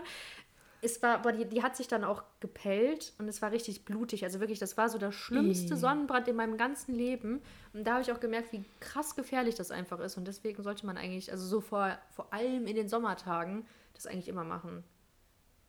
[0.87, 4.23] Es war, aber die, die hat sich dann auch gepellt und es war richtig blutig.
[4.23, 5.77] Also wirklich, das war so der schlimmste Ih.
[5.77, 7.43] Sonnenbrand in meinem ganzen Leben.
[7.73, 10.17] Und da habe ich auch gemerkt, wie krass gefährlich das einfach ist.
[10.17, 14.29] Und deswegen sollte man eigentlich, also so vor, vor allem in den Sommertagen, das eigentlich
[14.29, 14.85] immer machen.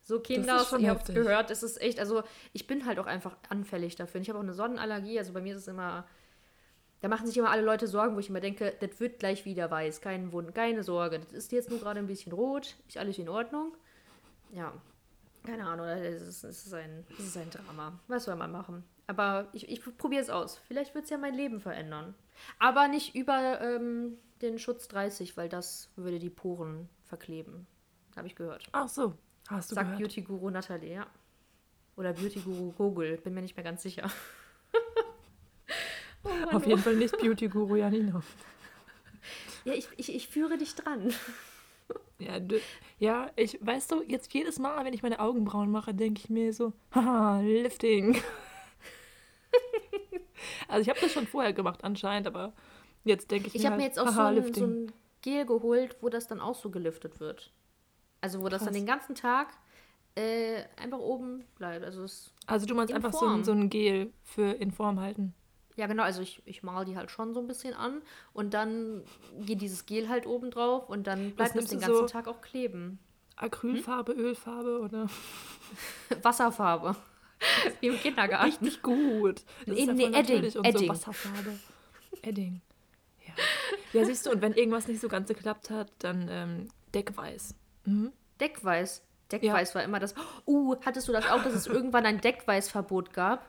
[0.02, 3.36] So Kinder, schon ihr habt gehört, es ist echt, also ich bin halt auch einfach
[3.48, 4.20] anfällig dafür.
[4.20, 6.06] Und Ich habe auch eine Sonnenallergie, also bei mir ist es immer,
[7.00, 9.68] da machen sich immer alle Leute Sorgen, wo ich immer denke, das wird gleich wieder
[9.70, 11.18] weiß, kein Wund, keine Sorge.
[11.18, 13.76] Das ist jetzt nur gerade ein bisschen rot, ist alles in Ordnung.
[14.52, 14.72] Ja,
[15.48, 17.98] keine Ahnung, es ist, es ist, ein, es ist ein Drama.
[18.06, 18.84] Was soll man machen?
[19.06, 20.60] Aber ich, ich probiere es aus.
[20.68, 22.14] Vielleicht wird es ja mein Leben verändern.
[22.58, 27.66] Aber nicht über ähm, den Schutz 30, weil das würde die Poren verkleben.
[28.14, 28.64] Habe ich gehört.
[28.72, 29.14] Ach so,
[29.48, 30.02] hast du Sagt gehört?
[30.02, 31.06] Beauty Guru Natalie, ja.
[31.96, 34.10] Oder Beauty Guru Google, bin mir nicht mehr ganz sicher.
[36.24, 38.22] oh Mann, Auf jeden Fall nicht Beauty Guru Janina.
[39.64, 41.12] Ja, ich, ich, ich führe dich dran.
[42.20, 42.60] Ja, du,
[42.98, 46.52] ja, ich, weißt du, jetzt jedes Mal, wenn ich meine Augenbrauen mache, denke ich mir
[46.52, 48.20] so, haha, Lifting.
[50.68, 52.52] also ich habe das schon vorher gemacht anscheinend, aber
[53.04, 54.54] jetzt denke ich, Ich mir habe mir halt, jetzt auch so haha, ein, Lifting.
[54.54, 57.52] so ein Gel geholt, wo das dann auch so geliftet wird.
[58.20, 58.76] Also wo das dann Krass.
[58.76, 59.56] den ganzen Tag
[60.16, 61.84] äh, einfach oben bleibt.
[61.84, 64.98] Also es, also du meinst in einfach so ein, so ein Gel für in Form
[65.00, 65.34] halten.
[65.78, 68.02] Ja genau, also ich, ich mal die halt schon so ein bisschen an
[68.32, 69.04] und dann
[69.40, 72.06] geht dieses Gel halt oben drauf und dann bleibt das den ganzen so?
[72.06, 72.98] Tag auch kleben.
[73.36, 74.18] Acrylfarbe, Hm?
[74.18, 75.08] Ölfarbe oder?
[76.22, 76.96] Wasserfarbe.
[77.80, 78.46] Wie im Kindergarten.
[78.46, 79.44] Richtig gut.
[79.66, 80.82] Das Nee, ist ja nee, Edding, und Edding.
[80.82, 81.58] so Wasserfarbe.
[82.22, 82.60] Edding.
[83.24, 83.34] Ja.
[84.00, 87.54] Ja, siehst du, und wenn irgendwas nicht so ganz geklappt hat, dann ähm, Deckweiß.
[87.84, 88.12] Mhm.
[88.40, 89.02] Deckweiß.
[89.30, 90.16] Deckweiß war immer das.
[90.44, 93.46] Uh, hattest du das auch, dass es irgendwann ein Deckweißverbot gab?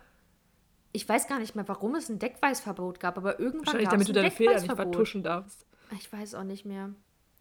[0.91, 4.07] Ich weiß gar nicht mehr, warum es ein Deckweißverbot gab, aber irgendwann Wahrscheinlich, gab damit
[4.07, 5.65] es du ein deine Fehler nicht vertuschen darfst.
[5.91, 6.91] Ich weiß auch nicht mehr.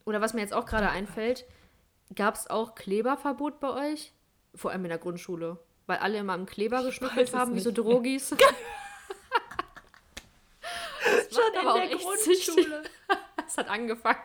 [0.04, 1.46] Oder was mir jetzt auch gerade einfällt,
[2.14, 4.12] gab es auch Kleberverbot bei euch?
[4.54, 5.58] Vor allem in der Grundschule.
[5.86, 7.72] Weil alle immer am Kleber es haben, wie so.
[7.72, 8.30] Drogis.
[11.30, 12.66] Schon aber auch echt süchtig.
[13.36, 14.18] Das hat angefangen.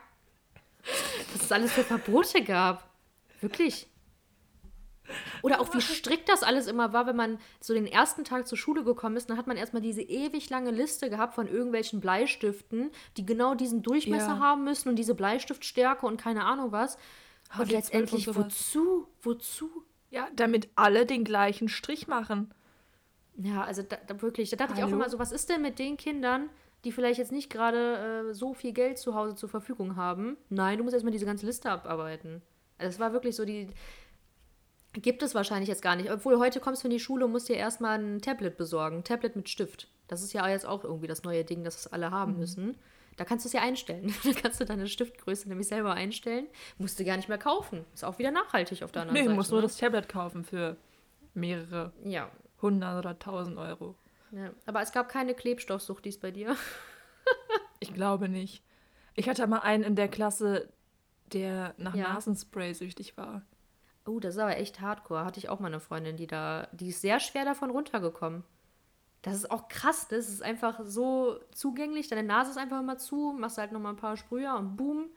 [1.32, 2.90] Was es alles für Verbote gab.
[3.40, 3.88] Wirklich.
[5.42, 8.58] Oder auch wie strikt das alles immer war, wenn man so den ersten Tag zur
[8.58, 12.92] Schule gekommen ist, dann hat man erstmal diese ewig lange Liste gehabt von irgendwelchen Bleistiften,
[13.18, 14.40] die genau diesen Durchmesser Ja.
[14.40, 16.98] haben müssen und diese Bleistiftstärke und keine Ahnung was.
[17.58, 19.08] Und HB12 letztendlich, und wozu?
[19.22, 19.84] Wozu?
[20.10, 22.54] Ja, damit alle den gleichen Strich machen.
[23.36, 24.96] Ja, also da, da wirklich, da dachte ich auch Hallo?
[24.98, 26.50] immer so, was ist denn mit den Kindern,
[26.84, 30.38] die vielleicht jetzt nicht gerade äh, so viel Geld zu Hause zur Verfügung haben?
[30.50, 32.42] Nein, du musst erstmal diese ganze Liste abarbeiten.
[32.78, 33.68] Also es war wirklich so die.
[34.94, 36.12] Gibt es wahrscheinlich jetzt gar nicht.
[36.12, 38.98] Obwohl heute kommst du in die Schule und musst dir erstmal ein Tablet besorgen.
[38.98, 39.88] Ein Tablet mit Stift.
[40.08, 42.14] Das ist ja jetzt auch irgendwie das neue Ding, das es alle Mhm.
[42.14, 42.78] haben müssen.
[43.18, 44.14] Da kannst du es ja einstellen.
[44.24, 46.48] da kannst du deine Stiftgröße nämlich selber einstellen.
[46.78, 47.86] Musst du gar nicht mehr kaufen.
[47.94, 49.36] Ist auch wieder nachhaltig auf der anderen Nee, du Seite.
[49.36, 49.68] musst nur ne?
[49.68, 50.78] das Tablet kaufen für
[51.34, 52.30] mehrere Ja,
[52.62, 53.96] hundert oder tausend Euro.
[54.32, 54.52] ja.
[54.68, 56.56] Aber es gab keine Klebstoffsuchtis bei dir.
[57.80, 58.64] Ich glaube nicht.
[59.14, 60.70] Ich hatte mal einen in der Klasse,
[61.34, 62.14] der nach Ja.
[62.14, 63.42] Nasenspray süchtig war.
[64.06, 65.26] Oh, das ist aber echt hardcore.
[65.26, 68.44] Hatte ich auch mal eine Freundin, die da, die ist sehr schwer davon runtergekommen.
[69.22, 72.10] Das ist auch krass, das ist einfach so zugänglich.
[72.10, 75.10] Deine Nase ist einfach immer zu, machst halt noch mal ein paar Sprüher und boom,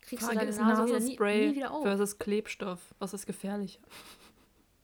[0.00, 1.82] kriegst Frage du deine Nase wieder nie, nie wieder auf.
[1.82, 2.78] versus Klebstoff.
[3.00, 3.80] Was ist gefährlicher?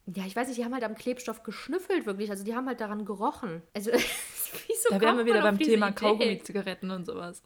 [0.06, 2.30] Ja, ich weiß nicht, die haben halt am Klebstoff geschnüffelt, wirklich.
[2.30, 3.62] Also die haben halt daran gerochen.
[3.74, 3.92] Also,
[4.66, 5.92] wieso Da wären wir wieder beim Thema?
[5.92, 7.42] Kaugummi-Zigaretten und sowas.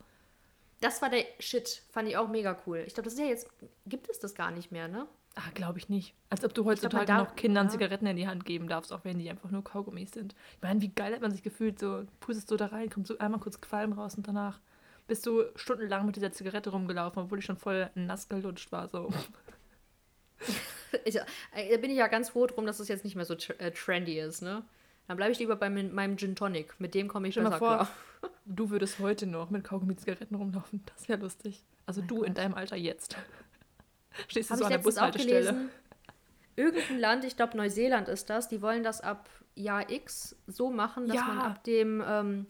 [0.81, 2.85] Das war der Shit, fand ich auch mega cool.
[2.87, 3.49] Ich glaube, das ist ja jetzt,
[3.87, 5.07] gibt es das gar nicht mehr, ne?
[5.35, 6.15] Ah, glaube ich nicht.
[6.29, 7.73] Als ob du heutzutage darf- noch Kindern ja.
[7.73, 10.35] Zigaretten in die Hand geben darfst, auch wenn die einfach nur Kaugummis sind.
[10.57, 13.17] Ich meine, wie geil hat man sich gefühlt, so pustest du da rein, kommt so
[13.19, 14.61] einmal kurz Qualm raus und danach
[15.07, 18.89] bist du stundenlang mit dieser Zigarette rumgelaufen, obwohl ich schon voll nass gelutscht war.
[18.89, 19.11] So.
[21.07, 21.23] Ich, äh,
[21.71, 24.19] da bin ich ja ganz froh drum, dass es jetzt nicht mehr so äh, trendy
[24.19, 24.63] ist, ne?
[25.09, 26.75] Dann bleibe ich lieber bei meinem Gin Tonic.
[26.79, 27.87] Mit dem komme ich Stell dir besser klar.
[28.21, 30.83] vor, du würdest heute noch mit Kaugummi-Zigaretten rumlaufen.
[30.95, 31.65] Das wäre lustig.
[31.87, 33.17] Also du in deinem Alter jetzt.
[34.29, 35.69] Stehst du Habe so ich an der Bushaltestelle.
[36.57, 41.07] Irgendein Land, ich glaube Neuseeland ist das, die wollen das ab Jahr X so machen,
[41.07, 41.25] dass Ja.
[41.25, 42.47] man ab dem, ähm,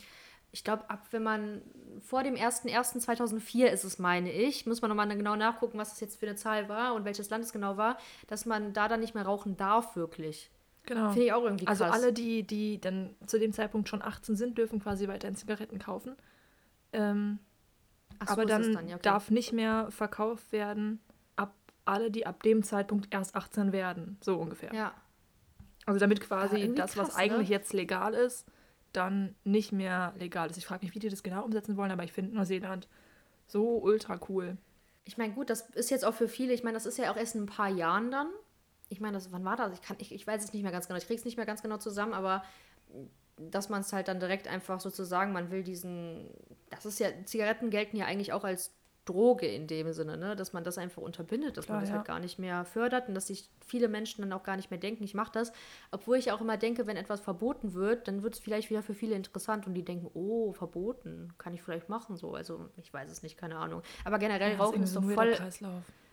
[0.51, 1.63] ich glaube, ab wenn man
[2.01, 6.19] vor dem 01.01.2004 ist es, meine ich, muss man nochmal genau nachgucken, was das jetzt
[6.19, 7.97] für eine Zahl war und welches Land es genau war,
[8.27, 10.51] dass man da dann nicht mehr rauchen darf, wirklich.
[10.85, 11.11] Genau.
[11.11, 11.81] Finde ich auch irgendwie krass.
[11.81, 15.79] Also alle, die, die dann zu dem Zeitpunkt schon 18 sind, dürfen quasi weiterhin Zigaretten
[15.79, 16.17] kaufen.
[16.93, 17.39] Ähm,
[18.19, 19.03] Ach so aber ist es dann, ja, okay.
[19.05, 21.01] darf nicht mehr verkauft werden,
[21.85, 24.19] alle, die ab dem Zeitpunkt erst 18 werden.
[24.21, 24.73] So ungefähr.
[24.75, 24.95] Ja.
[25.87, 27.23] Also damit quasi irgendwie das, was krass, ne?
[27.23, 28.47] eigentlich jetzt legal ist,
[28.93, 30.57] dann nicht mehr legal ist.
[30.57, 32.89] Ich frage mich, wie die das genau umsetzen wollen, aber ich finde Neuseeland
[33.47, 34.57] so ultra cool.
[35.05, 37.17] Ich meine, gut, das ist jetzt auch für viele, ich meine, das ist ja auch
[37.17, 38.29] erst in ein paar Jahren dann.
[38.89, 39.73] Ich meine, das, wann war das?
[39.73, 41.47] Ich, kann, ich, ich weiß es nicht mehr ganz genau, ich kriege es nicht mehr
[41.47, 42.45] ganz genau zusammen, aber
[43.39, 46.31] dass man es halt dann direkt einfach sozusagen, man will diesen,
[46.71, 48.73] das ist ja, Zigaretten gelten ja eigentlich auch als
[49.05, 50.37] Droge in dem Sinne, ne?
[50.37, 51.97] dass man das einfach unterbindet, dass man Klar, das ja.
[51.97, 54.79] halt gar nicht mehr fördert und dass sich viele Menschen dann auch gar nicht mehr
[54.79, 55.53] denken, ich mache das.
[55.91, 58.95] Obwohl ich auch immer denke, wenn etwas verboten wird, dann wird es vielleicht wieder für
[58.95, 62.35] viele interessant und die denken, oh, verboten, kann ich vielleicht machen so.
[62.35, 63.83] Also ich weiß es nicht, keine Ahnung.
[64.05, 65.37] Aber generell Ja, Rauchen ist so doch voll,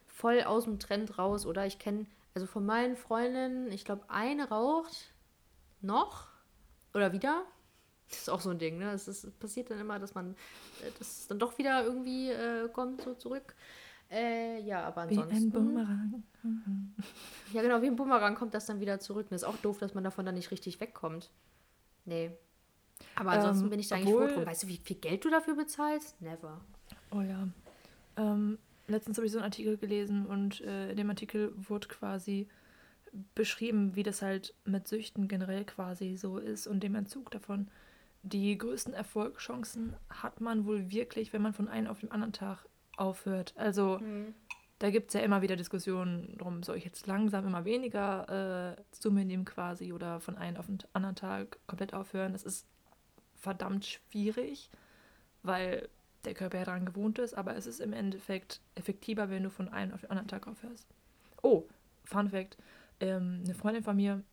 [0.07, 1.67] voll aus dem Trend raus, oder?
[1.67, 5.13] Ich kenne, also von meinen Freundinnen, ich glaube, eine raucht
[5.81, 6.27] noch
[6.95, 7.43] oder wieder.
[8.09, 8.91] Das ist auch so ein Ding, ne?
[8.91, 10.31] Es ist, passiert dann immer, dass man
[10.81, 13.55] äh, das dann doch wieder irgendwie äh, kommt, so zurück.
[14.11, 15.47] Äh, ja, aber Wie ansonsten.
[15.47, 16.23] ein Bumerang.
[17.53, 19.27] Ja, genau, wie ein Bumerang kommt das dann wieder zurück.
[19.29, 21.29] Und ist auch doof, dass man davon dann nicht richtig wegkommt.
[22.05, 22.31] Nee.
[23.15, 24.45] Aber ansonsten Ähm, bin ich da eigentlich froh obwohl- drum.
[24.45, 26.19] Weißt du, wie viel Geld du dafür bezahlst?
[26.21, 26.59] Never.
[27.11, 27.47] Oh ja.
[28.17, 28.57] Ähm,
[28.87, 32.47] letztens habe ich so einen Artikel gelesen und äh, in dem Artikel wurde quasi
[33.35, 37.67] beschrieben, wie das halt mit Süchten generell quasi so ist und dem Entzug davon.
[38.23, 42.65] Die größten Erfolgschancen hat man wohl wirklich, wenn man von einem auf den anderen Tag
[42.97, 43.53] aufhört.
[43.55, 43.99] Also
[44.79, 48.81] da gibt es ja immer wieder Diskussionen drum, soll ich jetzt langsam immer weniger äh,
[48.91, 52.31] zu mir nehmen quasi oder von einem auf den anderen Tag komplett aufhören.
[52.33, 52.65] Das ist
[53.35, 54.69] verdammt schwierig,
[55.43, 55.87] weil
[56.25, 59.69] der Körper ja daran gewohnt ist, aber es ist im Endeffekt effektiver, wenn du von
[59.69, 60.87] einem auf den anderen Tag aufhörst.
[61.41, 61.65] Oh,
[62.03, 62.57] Fun Fact:
[62.99, 64.23] ähm, Eine Freundin von mir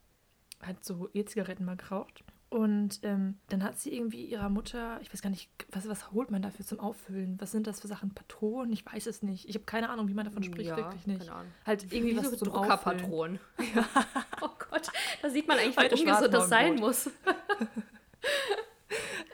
[0.60, 5.20] hat so E-Zigaretten mal geraucht Und ähm, dann hat sie irgendwie ihrer Mutter, ich weiß
[5.20, 7.40] gar nicht, was, was holt man dafür zum Auffüllen?
[7.40, 8.14] Was sind das für Sachen?
[8.14, 8.72] Patronen?
[8.72, 9.48] Ich weiß es nicht.
[9.48, 11.20] Ich habe keine Ahnung, wie man davon spricht, Ja, wirklich nicht.
[11.20, 11.52] keine Ahnung.
[11.64, 12.48] Halt irgendwie Wie was so zum.
[12.48, 13.40] Druckerpatronen.
[14.42, 14.88] oh Gott,
[15.22, 17.10] da sieht man eigentlich, wie Heute ungesund das sein muss.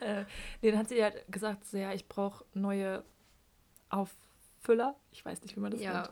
[0.00, 0.24] Äh,
[0.60, 3.04] nee, dann hat sie halt gesagt, so, ja, ich brauche neue
[3.88, 4.96] Auffüller.
[5.12, 5.92] Ich weiß nicht, wie man das Ja.
[5.92, 6.10] nennt.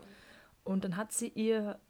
[0.63, 1.81] Und dann hat sie ihr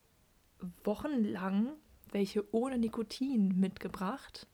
[0.84, 1.72] wochenlang
[2.12, 4.46] welche ohne Nikotin mitgebracht.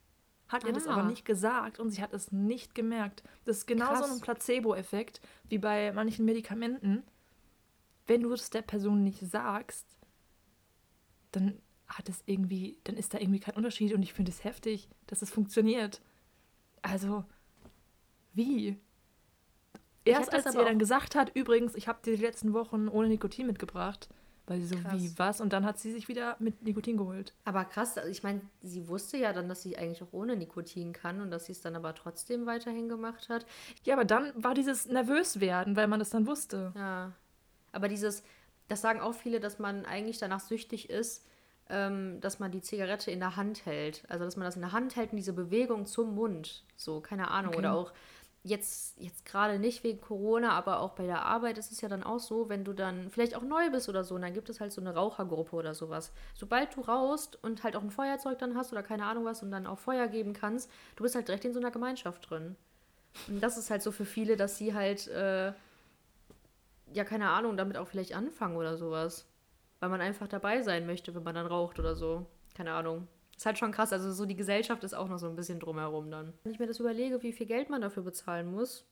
[0.49, 0.92] Hat ihr das Ah.
[0.92, 3.22] aber nicht gesagt und sie hat es nicht gemerkt.
[3.44, 4.12] Das ist genauso Krass.
[4.12, 7.03] ein Placebo-Effekt wie bei manchen Medikamenten.
[8.07, 9.86] Wenn du es der Person nicht sagst,
[11.32, 14.88] dann hat es irgendwie, dann ist da irgendwie kein Unterschied und ich finde es heftig,
[15.07, 16.01] dass es funktioniert.
[16.82, 17.24] Also,
[18.32, 18.76] wie?
[20.05, 23.09] Erst als sie ihr dann gesagt hat, übrigens, ich habe dir die letzten Wochen ohne
[23.09, 24.09] Nikotin mitgebracht,
[24.47, 24.92] weil sie so, Krass.
[24.94, 25.40] wie, was?
[25.40, 27.34] Und dann hat sie sich wieder mit Nikotin geholt.
[27.44, 30.92] Aber krass, also ich meine, sie wusste ja dann, dass sie eigentlich auch ohne Nikotin
[30.92, 33.44] kann und dass sie es dann aber trotzdem weiterhin gemacht hat.
[33.84, 36.72] Ja, aber dann war dieses nervös werden, weil man das dann wusste.
[36.76, 37.12] Ja.
[37.72, 38.22] Aber dieses,
[38.68, 41.26] das sagen auch viele, dass man eigentlich danach süchtig ist,
[41.68, 44.05] ähm, dass man die Zigarette in der Hand hält.
[44.09, 46.64] Also, dass man das in der Hand hält und diese Bewegung zum Mund.
[46.76, 47.51] So, keine Ahnung.
[47.51, 47.59] Okay.
[47.59, 47.92] Oder auch
[48.47, 52.05] jetzt, jetzt gerade nicht wegen Corona, aber auch bei der Arbeit ist es ja dann
[52.05, 54.61] auch so, wenn du dann vielleicht auch neu bist oder so, und dann gibt es
[54.61, 56.12] halt so eine Rauchergruppe oder sowas.
[56.34, 59.51] Sobald du raust und halt auch ein Feuerzeug dann hast oder keine Ahnung was und
[59.51, 62.57] dann auch Feuer geben kannst, du bist halt direkt in so einer Gemeinschaft drin.
[63.28, 65.53] Und das ist halt so für viele, dass sie halt, äh,
[66.92, 69.26] ja, keine Ahnung, damit auch vielleicht anfangen oder sowas.
[69.80, 72.26] Weil man einfach dabei sein möchte, wenn man dann raucht oder so.
[72.55, 73.09] Keine Ahnung.
[73.37, 73.93] Ist halt schon krass.
[73.93, 76.32] Also so die Gesellschaft ist auch noch so ein bisschen drumherum dann.
[76.45, 78.87] Wenn ich mir das überlege, wie viel Geld man dafür bezahlen muss.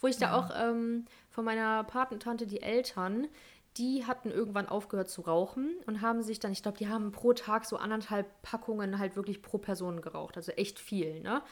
[0.00, 3.28] Wo ich da auch ähm, von meiner Patentante, die Eltern,
[3.76, 7.32] die hatten irgendwann aufgehört zu rauchen und haben sich dann, ich glaube, die haben pro
[7.32, 10.36] Tag so anderthalb Packungen halt wirklich pro Person geraucht.
[10.36, 11.42] Also echt viel, ne?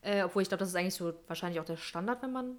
[0.00, 2.56] Äh, obwohl ich glaube, das ist eigentlich so wahrscheinlich auch der Standard, wenn man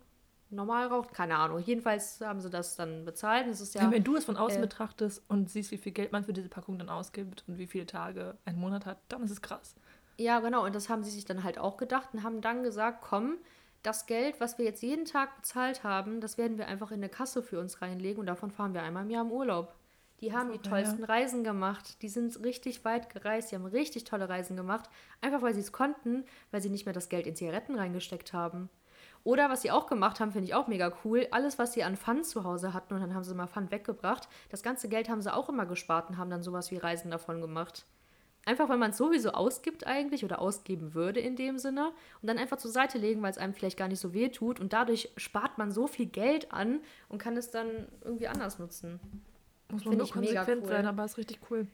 [0.49, 1.13] normal raucht.
[1.13, 1.59] Keine Ahnung.
[1.59, 3.47] Jedenfalls haben sie das dann bezahlt.
[3.47, 3.83] Es ist ja.
[3.83, 6.33] Ja, wenn du es von außen äh, betrachtest und siehst, wie viel Geld man für
[6.33, 9.75] diese Packung dann ausgibt und wie viele Tage ein Monat hat, dann ist es krass.
[10.17, 10.65] Ja, genau.
[10.65, 13.37] Und das haben sie sich dann halt auch gedacht und haben dann gesagt, komm,
[13.83, 17.09] das Geld, was wir jetzt jeden Tag bezahlt haben, das werden wir einfach in eine
[17.09, 19.73] Kasse für uns reinlegen und davon fahren wir einmal im Jahr im Urlaub.
[20.21, 22.01] Die haben die tollsten Reisen gemacht.
[22.01, 23.51] Die sind richtig weit gereist.
[23.51, 24.89] Die haben richtig tolle Reisen gemacht.
[25.21, 28.69] Einfach weil sie es konnten, weil sie nicht mehr das Geld in Zigaretten reingesteckt haben.
[29.23, 31.27] Oder was sie auch gemacht haben, finde ich auch mega cool.
[31.31, 34.27] Alles, was sie an Pfand zu Hause hatten und dann haben sie mal Pfand weggebracht.
[34.49, 37.41] Das ganze Geld haben sie auch immer gespart und haben dann sowas wie Reisen davon
[37.41, 37.85] gemacht.
[38.45, 41.91] Einfach weil man es sowieso ausgibt eigentlich oder ausgeben würde in dem Sinne
[42.21, 44.59] und dann einfach zur Seite legen, weil es einem vielleicht gar nicht so weh tut
[44.59, 47.67] und dadurch spart man so viel Geld an und kann es dann
[48.01, 48.99] irgendwie anders nutzen.
[49.69, 50.69] Muss man nur konsequent cool.
[50.69, 51.67] sein, aber ist richtig cool.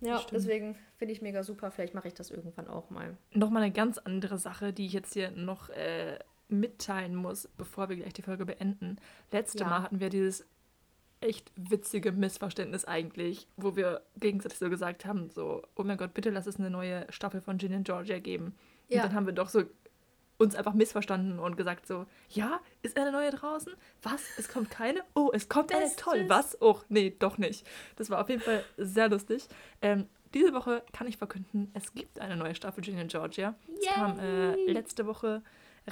[0.00, 1.70] Ja, deswegen finde ich mega super.
[1.70, 3.16] Vielleicht mache ich das irgendwann auch mal.
[3.34, 6.18] Nochmal eine ganz andere Sache, die ich jetzt hier noch äh,
[6.48, 8.96] mitteilen muss, bevor wir gleich die Folge beenden.
[9.30, 9.68] Letzte Ja.
[9.68, 10.46] Mal hatten wir dieses
[11.20, 16.30] echt witzige Missverständnis eigentlich, wo wir gegenseitig so gesagt haben, so, oh mein Gott, bitte
[16.30, 18.54] lass es eine neue Staffel von Gin and Georgia geben.
[18.88, 19.02] Ja.
[19.02, 19.64] Und dann haben wir doch so
[20.38, 23.72] uns einfach missverstanden und gesagt so, ja, ist eine neue draußen?
[24.02, 24.22] Was?
[24.38, 25.00] Es kommt keine?
[25.14, 25.90] Oh, es kommt eine?
[25.96, 26.56] Toll, was?
[26.62, 27.66] Oh, nee, doch nicht.
[27.96, 29.48] Das war auf jeden Fall sehr lustig.
[29.82, 33.54] Ähm, diese Woche kann ich verkünden, es gibt eine neue Staffel Gin and Georgia.
[33.80, 35.42] Es kam äh, letzte Woche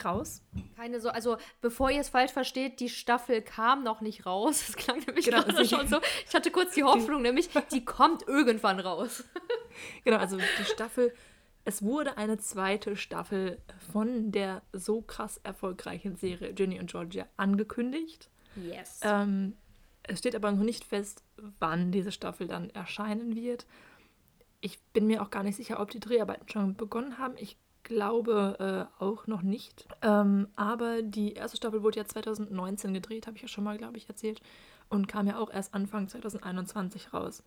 [0.05, 0.42] raus.
[0.76, 4.62] Keine so, also bevor ihr es falsch versteht, die Staffel kam noch nicht raus.
[4.66, 6.01] Das klang nämlich Genau, gerade also- schon so.
[6.28, 9.24] Ich hatte kurz die Hoffnung, nämlich die kommt irgendwann raus.
[10.05, 11.12] Genau, also die Staffel,
[11.66, 13.61] es wurde eine zweite Staffel
[13.92, 18.30] von der so krass erfolgreichen Serie Ginny und Georgia angekündigt.
[18.57, 19.01] Yes.
[19.03, 19.55] Ähm,
[20.03, 21.24] es steht aber noch nicht fest,
[21.59, 23.66] wann diese Staffel dann erscheinen wird.
[24.62, 27.34] Ich bin mir auch gar nicht sicher, ob die Dreharbeiten schon begonnen haben.
[27.36, 29.87] Ich glaube äh, auch noch nicht.
[30.03, 33.97] Ähm, aber die erste Staffel wurde ja 2019 gedreht, habe ich ja schon mal, glaube
[33.97, 34.43] ich, erzählt.
[34.89, 37.43] Und kam ja auch erst Anfang 2021 raus.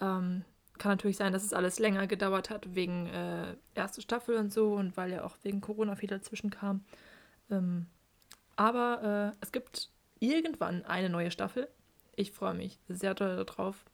[0.00, 0.44] Ähm,
[0.78, 4.74] kann natürlich sein, dass es alles länger gedauert hat wegen äh, erste Staffel und so
[4.74, 6.84] und weil ja auch wegen Corona viel dazwischen kam.
[7.50, 7.86] Ähm,
[8.56, 11.68] aber äh, es gibt irgendwann eine neue Staffel.
[12.14, 13.84] Ich freue mich sehr doll darauf,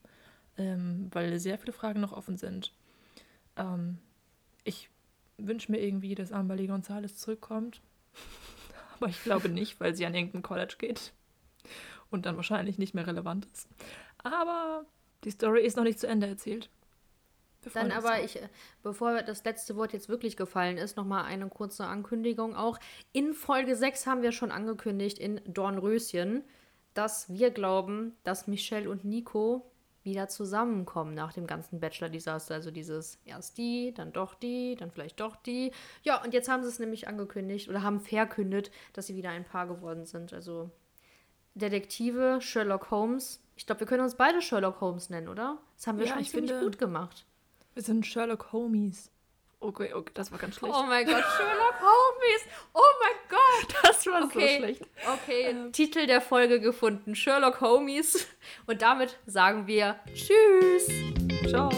[0.58, 2.72] ähm, weil sehr viele Fragen noch offen sind.
[3.56, 3.98] Ähm,
[4.64, 4.90] ich
[5.46, 7.80] wünsche mir irgendwie, dass Amberly Gonzalez zurückkommt.
[8.96, 11.12] Aber ich glaube nicht, weil sie an irgendein College geht
[12.10, 13.68] und dann wahrscheinlich nicht mehr relevant ist.
[14.18, 14.86] Aber
[15.24, 16.70] die Story ist noch nicht zu Ende erzählt.
[17.62, 18.48] Wir Dann aber ich, äh,
[18.82, 22.78] bevor das letzte Wort jetzt wirklich gefallen ist, nochmal eine kurze Ankündigung auch.
[23.12, 26.44] In Folge 6 haben wir schon angekündigt in Dornröschen,
[26.94, 29.71] dass wir glauben, dass Michelle und Nico
[30.04, 32.54] wieder zusammenkommen nach dem ganzen Bachelor-Desaster.
[32.54, 35.72] Also dieses erst die, dann doch die, dann vielleicht doch die.
[36.02, 39.44] Ja, und jetzt haben sie es nämlich angekündigt oder haben verkündet, dass sie wieder ein
[39.44, 40.32] Paar geworden sind.
[40.32, 40.70] Also
[41.54, 43.40] Detektive, Sherlock Holmes.
[43.56, 45.58] Ich glaube, wir können uns beide Sherlock Holmes nennen, oder?
[45.76, 47.26] Das haben wir Ja, schon ich ziemlich finde- gut gemacht.
[47.74, 49.10] Wir sind Sherlock Homies.
[49.62, 50.74] Okay, okay, das war ganz schlecht.
[50.76, 52.42] Oh mein Gott, Sherlock Holmes!
[52.74, 53.76] Oh mein Gott!
[53.84, 54.82] das war Okay, so schlecht.
[55.14, 57.14] okay, Titel der Folge gefunden.
[57.14, 58.26] Sherlock Homies.
[58.66, 60.88] Und damit sagen wir Tschüss!
[61.48, 61.70] Ciao.